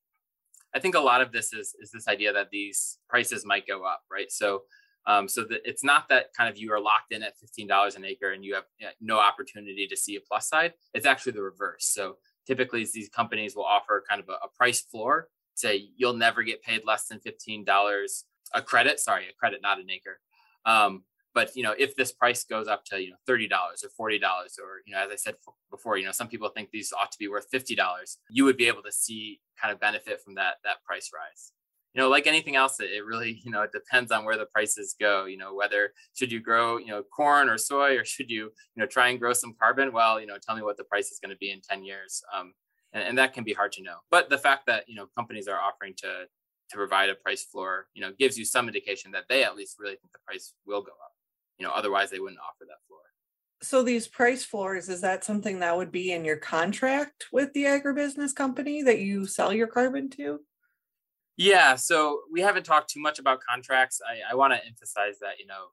i 0.73 0.79
think 0.79 0.95
a 0.95 0.99
lot 0.99 1.21
of 1.21 1.31
this 1.31 1.53
is 1.53 1.75
is 1.79 1.91
this 1.91 2.07
idea 2.07 2.33
that 2.33 2.49
these 2.51 2.97
prices 3.07 3.45
might 3.45 3.67
go 3.67 3.83
up 3.83 4.01
right? 4.11 4.31
So 4.31 4.63
um, 5.05 5.27
so 5.27 5.45
it's 5.49 5.83
not 5.83 6.07
that 6.09 6.27
kind 6.37 6.49
of 6.49 6.57
you 6.57 6.71
are 6.71 6.79
locked 6.79 7.11
in 7.11 7.23
at 7.23 7.33
$15 7.39 7.95
an 7.95 8.05
acre 8.05 8.31
and 8.31 8.43
you 8.43 8.55
have 8.55 8.65
no 9.01 9.19
opportunity 9.19 9.87
to 9.87 9.97
see 9.97 10.15
a 10.15 10.19
plus 10.21 10.47
side. 10.47 10.73
It's 10.93 11.05
actually 11.05 11.31
the 11.33 11.41
reverse. 11.41 11.85
So 11.85 12.17
typically 12.45 12.85
these 12.93 13.09
companies 13.09 13.55
will 13.55 13.65
offer 13.65 14.03
kind 14.07 14.21
of 14.21 14.29
a, 14.29 14.33
a 14.33 14.49
price 14.55 14.81
floor, 14.81 15.29
say 15.55 15.89
you'll 15.97 16.13
never 16.13 16.43
get 16.43 16.63
paid 16.63 16.83
less 16.85 17.07
than 17.07 17.19
$15 17.19 18.23
a 18.53 18.61
credit, 18.61 18.99
sorry, 18.99 19.25
a 19.29 19.33
credit, 19.33 19.61
not 19.61 19.79
an 19.79 19.89
acre. 19.89 20.19
Um, 20.65 21.03
but 21.33 21.55
you 21.55 21.63
know, 21.63 21.75
if 21.77 21.95
this 21.95 22.11
price 22.11 22.43
goes 22.43 22.67
up 22.67 22.83
to 22.85 23.01
you 23.01 23.11
know 23.11 23.15
thirty 23.27 23.47
dollars 23.47 23.83
or 23.83 23.89
forty 23.89 24.17
dollars, 24.17 24.57
or 24.61 24.81
you 24.85 24.93
know, 24.93 25.05
as 25.05 25.11
I 25.11 25.15
said 25.15 25.35
before, 25.69 25.95
you 25.97 26.05
know, 26.05 26.11
some 26.11 26.27
people 26.27 26.49
think 26.49 26.71
these 26.71 26.91
ought 26.91 27.11
to 27.11 27.17
be 27.19 27.27
worth 27.27 27.45
fifty 27.51 27.75
dollars. 27.75 28.17
You 28.31 28.45
would 28.45 28.57
be 28.57 28.67
able 28.67 28.81
to 28.81 28.91
see 28.91 29.39
kind 29.61 29.71
of 29.71 29.79
benefit 29.79 30.21
from 30.21 30.35
that 30.35 30.55
that 30.63 30.83
price 30.83 31.11
rise 31.13 31.51
you 31.93 32.01
know, 32.01 32.09
like 32.09 32.27
anything 32.27 32.55
else, 32.55 32.79
it 32.79 33.03
really, 33.05 33.41
you 33.43 33.51
know, 33.51 33.63
it 33.63 33.71
depends 33.71 34.11
on 34.11 34.23
where 34.23 34.37
the 34.37 34.45
prices 34.45 34.95
go. 34.99 35.25
You 35.25 35.37
know, 35.37 35.55
whether 35.55 35.93
should 36.13 36.31
you 36.31 36.39
grow, 36.39 36.77
you 36.77 36.87
know, 36.87 37.03
corn 37.03 37.49
or 37.49 37.57
soy, 37.57 37.97
or 37.97 38.05
should 38.05 38.29
you, 38.29 38.43
you 38.43 38.81
know, 38.81 38.85
try 38.85 39.09
and 39.09 39.19
grow 39.19 39.33
some 39.33 39.55
carbon? 39.59 39.91
Well, 39.91 40.19
you 40.19 40.27
know, 40.27 40.37
tell 40.37 40.55
me 40.55 40.61
what 40.61 40.77
the 40.77 40.83
price 40.83 41.11
is 41.11 41.19
going 41.19 41.31
to 41.31 41.37
be 41.37 41.51
in 41.51 41.61
10 41.61 41.83
years. 41.83 42.21
Um, 42.35 42.53
and, 42.93 43.03
and 43.03 43.17
that 43.17 43.33
can 43.33 43.43
be 43.43 43.53
hard 43.53 43.71
to 43.73 43.83
know. 43.83 43.97
But 44.11 44.29
the 44.29 44.37
fact 44.37 44.65
that, 44.67 44.85
you 44.87 44.95
know, 44.95 45.07
companies 45.15 45.47
are 45.47 45.59
offering 45.59 45.93
to 45.97 46.25
to 46.69 46.77
provide 46.77 47.09
a 47.09 47.15
price 47.15 47.43
floor, 47.43 47.87
you 47.93 48.01
know, 48.01 48.11
gives 48.19 48.37
you 48.37 48.45
some 48.45 48.67
indication 48.67 49.11
that 49.11 49.25
they 49.27 49.43
at 49.43 49.55
least 49.55 49.77
really 49.79 49.95
think 49.95 50.11
the 50.11 50.19
price 50.25 50.53
will 50.67 50.81
go 50.81 50.91
up. 50.91 51.13
You 51.57 51.65
know, 51.65 51.73
otherwise 51.73 52.11
they 52.11 52.19
wouldn't 52.19 52.39
offer 52.39 52.65
that 52.67 52.85
floor. 52.87 52.99
So 53.61 53.83
these 53.83 54.07
price 54.07 54.45
floors, 54.45 54.87
is 54.87 55.01
that 55.01 55.23
something 55.23 55.59
that 55.59 55.75
would 55.75 55.91
be 55.91 56.13
in 56.13 56.23
your 56.23 56.37
contract 56.37 57.25
with 57.33 57.51
the 57.53 57.65
agribusiness 57.65 58.33
company 58.33 58.83
that 58.83 58.99
you 58.99 59.25
sell 59.25 59.51
your 59.51 59.67
carbon 59.67 60.09
to? 60.11 60.39
Yeah, 61.39 61.75
so 61.75 62.23
we 62.29 62.41
haven't 62.41 62.65
talked 62.65 62.89
too 62.89 62.99
much 62.99 63.17
about 63.17 63.39
contracts. 63.39 64.01
I, 64.05 64.33
I 64.33 64.35
want 64.35 64.51
to 64.51 64.65
emphasize 64.67 65.19
that, 65.21 65.39
you 65.39 65.47
know, 65.47 65.67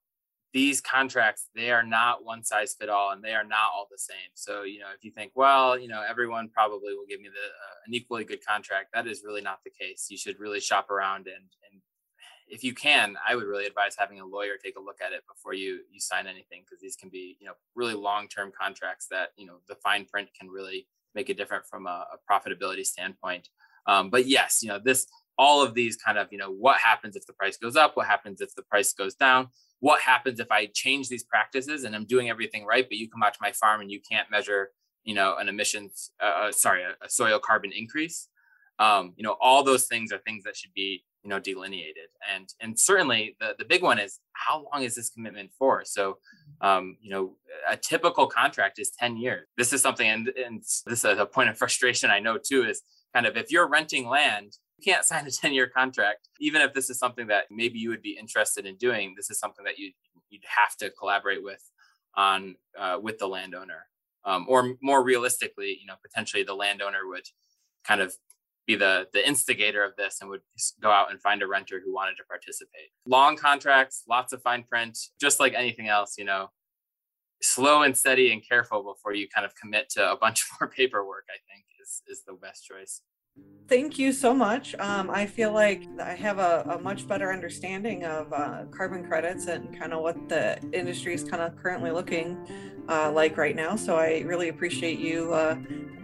these 0.53 0.81
contracts, 0.81 1.49
they 1.57 1.73
are 1.73 1.83
not 1.83 2.25
one 2.25 2.45
size 2.45 2.77
fit 2.79 2.89
all 2.89 3.11
and 3.11 3.21
they 3.21 3.33
are 3.33 3.43
not 3.43 3.73
all 3.75 3.89
the 3.91 3.99
same. 3.99 4.31
So, 4.35 4.63
you 4.63 4.79
know, 4.79 4.87
if 4.97 5.05
you 5.05 5.11
think, 5.11 5.33
well, 5.35 5.77
you 5.77 5.89
know, 5.89 6.05
everyone 6.09 6.51
probably 6.51 6.95
will 6.95 7.05
give 7.09 7.21
me 7.21 7.31
the, 7.31 7.35
uh, 7.35 7.75
an 7.85 7.95
equally 7.95 8.23
good 8.23 8.47
contract, 8.47 8.91
that 8.95 9.09
is 9.09 9.25
really 9.27 9.41
not 9.41 9.59
the 9.65 9.73
case. 9.73 10.07
You 10.09 10.17
should 10.17 10.39
really 10.39 10.61
shop 10.61 10.89
around 10.89 11.27
and, 11.27 11.45
and 11.73 11.83
if 12.47 12.63
you 12.63 12.73
can, 12.73 13.17
I 13.29 13.35
would 13.35 13.47
really 13.47 13.67
advise 13.67 13.97
having 13.99 14.21
a 14.21 14.25
lawyer 14.25 14.53
take 14.63 14.77
a 14.79 14.81
look 14.81 14.99
at 15.05 15.13
it 15.13 15.25
before 15.27 15.53
you 15.53 15.81
you 15.91 15.99
sign 15.99 16.29
anything 16.29 16.63
because 16.65 16.81
these 16.81 16.95
can 16.95 17.09
be 17.09 17.37
you 17.41 17.47
know 17.49 17.55
really 17.75 17.95
long 17.95 18.29
term 18.29 18.53
contracts 18.57 19.09
that 19.11 19.31
you 19.37 19.47
know 19.47 19.57
the 19.67 19.75
fine 19.75 20.05
print 20.05 20.29
can 20.39 20.49
really 20.49 20.87
make 21.17 21.29
it 21.29 21.37
different 21.37 21.67
from 21.67 21.89
a, 21.89 22.07
a 22.15 22.33
profitability 22.33 22.87
standpoint. 22.87 23.49
Um, 23.89 24.11
but 24.11 24.27
yes, 24.27 24.61
you 24.63 24.69
know 24.69 24.79
this 24.79 25.09
all 25.39 25.63
of 25.63 25.75
these 25.75 25.97
kind 25.97 26.19
of, 26.19 26.29
you 26.31 26.39
know, 26.39 26.51
what 26.51 26.79
happens 26.79 27.17
if 27.17 27.27
the 27.27 27.33
price 27.33 27.57
goes 27.57 27.77
up? 27.77 27.97
What 27.97 28.07
happens 28.07 28.41
if 28.41 28.55
the 28.55 28.63
price 28.63 28.93
goes 28.93 29.15
down? 29.15 29.49
What 29.81 30.01
happens 30.01 30.41
if 30.41 30.51
I 30.51 30.67
change 30.73 31.09
these 31.09 31.25
practices 31.25 31.85
and 31.85 31.95
I'm 31.95 32.07
doing 32.07 32.31
everything 32.31 32.65
right, 32.65 32.87
but 32.89 32.97
you 32.99 33.09
come 33.11 33.23
out 33.23 33.35
to 33.35 33.39
my 33.43 33.53
farm 33.53 33.81
and 33.81 33.91
you 33.91 34.01
can't 34.01 34.31
measure, 34.31 34.71
you 35.05 35.15
know, 35.15 35.37
an 35.37 35.49
emissions, 35.49 36.13
uh, 36.23 36.49
uh 36.49 36.53
sorry, 36.53 36.83
a, 36.83 37.05
a, 37.05 37.09
soil 37.09 37.39
carbon 37.39 37.73
increase? 37.73 38.29
Um, 38.79 39.15
you 39.17 39.23
know, 39.23 39.37
all 39.41 39.63
those 39.63 39.87
things 39.87 40.13
are 40.13 40.19
things 40.19 40.45
that 40.45 40.57
should 40.57 40.73
be 40.75 41.05
you 41.27 41.31
know 41.31 41.41
delineated 41.41 42.09
and 42.33 42.55
and 42.61 42.79
certainly 42.79 43.37
the 43.41 43.57
the 43.59 43.65
big 43.65 43.83
one 43.83 43.99
is 43.99 44.21
how 44.35 44.65
long 44.73 44.85
is 44.85 44.95
this 44.95 45.11
commitment 45.11 45.51
for 45.59 45.83
so 45.85 46.19
um, 46.61 46.97
you 47.01 47.11
know 47.11 47.35
a 47.69 47.77
typical 47.77 48.29
contract 48.29 48.79
is 48.79 48.93
10 48.97 49.17
years 49.17 49.45
this 49.59 49.73
is 49.73 49.83
something 49.83 50.09
and, 50.09 50.29
and 50.29 50.63
this 50.87 51.05
is 51.05 51.05
a 51.05 51.27
point 51.27 51.49
of 51.49 51.59
frustration 51.59 52.11
i 52.11 52.21
know 52.21 52.39
too 52.39 52.63
is 52.63 52.83
kind 53.13 53.27
of 53.27 53.37
if 53.37 53.51
you're 53.51 53.69
renting 53.69 54.09
land 54.09 54.53
you 54.79 54.93
can't 54.93 55.05
sign 55.05 55.27
a 55.27 55.31
10 55.43 55.53
year 55.53 55.69
contract 55.69 56.29
even 56.41 56.61
if 56.61 56.73
this 56.73 56.91
is 56.91 56.99
something 56.99 57.27
that 57.27 57.45
maybe 57.51 57.79
you 57.79 57.89
would 57.89 58.03
be 58.03 58.17
interested 58.19 58.67
in 58.67 58.77
doing 58.77 59.15
this 59.17 59.31
is 59.31 59.39
something 59.39 59.65
that 59.65 59.79
you 59.79 59.93
you'd 60.31 60.43
have 60.45 60.77
to 60.77 60.91
collaborate 60.91 61.43
with 61.43 61.71
on 62.15 62.57
uh, 62.79 62.99
with 63.01 63.19
the 63.19 63.27
landowner 63.27 63.87
um, 64.25 64.47
or 64.49 64.75
more 64.83 65.03
realistically 65.03 65.79
you 65.81 65.87
know 65.87 65.95
potentially 66.03 66.43
the 66.43 66.55
landowner 66.55 67.07
would 67.07 67.27
kind 67.85 68.01
of 68.01 68.15
be 68.67 68.75
the 68.75 69.07
the 69.13 69.27
instigator 69.27 69.85
of 69.85 69.95
this 69.97 70.19
and 70.21 70.29
would 70.29 70.41
go 70.83 70.91
out 70.91 71.11
and 71.11 71.21
find 71.21 71.43
a 71.43 71.47
renter 71.47 71.81
who 71.85 71.95
wanted 71.95 72.17
to 72.17 72.25
participate. 72.25 72.91
Long 73.07 73.37
contracts, 73.37 74.03
lots 74.09 74.33
of 74.33 74.43
fine 74.43 74.65
print, 74.65 74.99
just 75.21 75.41
like 75.41 75.55
anything 75.55 75.89
else, 75.89 76.17
you 76.19 76.25
know, 76.25 76.51
slow 77.41 77.83
and 77.83 77.97
steady 77.97 78.33
and 78.33 78.47
careful 78.47 78.83
before 78.83 79.15
you 79.15 79.29
kind 79.29 79.47
of 79.47 79.55
commit 79.55 79.89
to 79.91 80.11
a 80.11 80.17
bunch 80.17 80.45
more 80.61 80.69
paperwork, 80.69 81.27
I 81.31 81.39
think 81.51 81.67
is 81.81 82.03
is 82.09 82.25
the 82.27 82.35
best 82.35 82.65
choice. 82.65 83.03
Thank 83.69 83.99
you 83.99 84.13
so 84.13 84.33
much. 84.33 84.77
Um, 84.77 85.11
I 85.11 85.27
feel 85.27 85.53
like 85.53 85.83
I 86.01 86.13
have 86.13 86.39
a, 86.39 86.65
a 86.71 86.79
much 86.79 87.09
better 87.09 87.33
understanding 87.33 88.05
of 88.05 88.33
uh, 88.33 88.65
carbon 88.71 89.05
credits 89.05 89.49
and 89.49 89.77
kind 89.77 89.93
of 89.93 90.03
what 90.03 90.29
the 90.29 90.61
industry 90.73 91.15
is 91.15 91.25
kind 91.25 91.43
of 91.43 91.57
currently 91.57 91.91
looking 91.91 92.39
uh, 92.89 93.11
like 93.11 93.37
right 93.37 93.57
now. 93.57 93.75
So 93.75 93.97
I 93.97 94.21
really 94.21 94.51
appreciate 94.51 95.01
you 95.01 95.35
uh, 95.35 95.57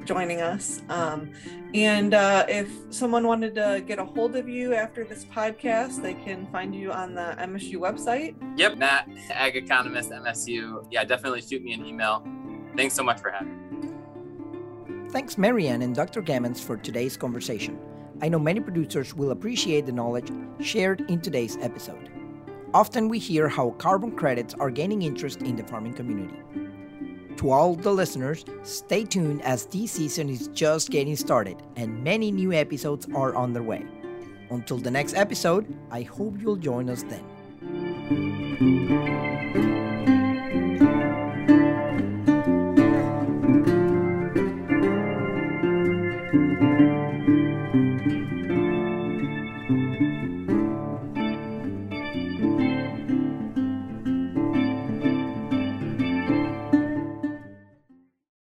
joining 0.05 0.41
us. 0.41 0.83
Um, 0.89 1.31
and 1.73 2.15
uh, 2.15 2.47
if 2.49 2.69
someone 2.91 3.29
wanted 3.29 3.55
to 3.55 3.83
get 3.87 4.01
a 4.01 4.05
hold 4.05 4.35
of 4.35 4.49
you 4.49 4.75
after 4.75 5.05
this 5.05 5.25
podcast, 5.25 6.03
they 6.03 6.15
can 6.15 6.47
find 6.51 6.75
you 6.75 6.91
on 6.91 7.15
the 7.15 7.37
MSU 7.39 7.77
website. 7.77 8.35
Yep, 8.59 8.79
Matt, 8.79 9.09
Ag 9.31 9.55
Economist, 9.55 10.11
MSU. 10.11 10.85
Yeah, 10.91 11.05
definitely 11.05 11.43
shoot 11.43 11.63
me 11.63 11.75
an 11.75 11.87
email. 11.87 12.27
Thanks 12.77 12.95
so 12.95 13.05
much 13.05 13.21
for 13.21 13.31
having 13.31 13.71
me. 13.81 13.92
Thanks, 15.13 15.37
Marianne 15.37 15.83
and 15.83 15.95
Dr. 15.95 16.23
Gammans, 16.23 16.59
for 16.59 16.79
today's 16.79 17.19
conversation. 17.19 17.79
I 18.23 18.31
know 18.31 18.39
many 18.39 18.61
producers 18.61 19.15
will 19.15 19.33
appreciate 19.33 19.85
the 19.85 19.93
knowledge 19.93 20.31
shared 20.59 21.03
in 21.11 21.21
today's 21.21 21.59
episode. 21.61 22.09
Often 22.73 23.11
we 23.11 23.19
hear 23.19 23.47
how 23.47 23.73
carbon 23.73 24.13
credits 24.13 24.55
are 24.55 24.71
gaining 24.71 25.03
interest 25.03 25.43
in 25.43 25.55
the 25.55 25.65
farming 25.65 25.93
community. 25.93 26.39
To 27.37 27.51
all 27.51 27.75
the 27.75 27.93
listeners, 27.93 28.47
stay 28.63 29.05
tuned 29.05 29.43
as 29.43 29.67
this 29.67 29.93
season 29.93 30.31
is 30.31 30.49
just 30.49 30.89
getting 30.89 31.17
started 31.17 31.63
and 31.77 32.03
many 32.03 32.33
new 32.33 32.55
episodes 32.55 33.07
are 33.15 33.35
on 33.35 33.53
their 33.53 33.63
way. 33.63 33.85
Until 34.49 34.79
the 34.79 34.91
next 34.91 35.15
episode, 35.15 35.77
I 35.91 36.01
hope 36.03 36.41
you'll 36.41 36.57
join 36.57 36.89
us 36.89 37.05
then. 37.05 37.23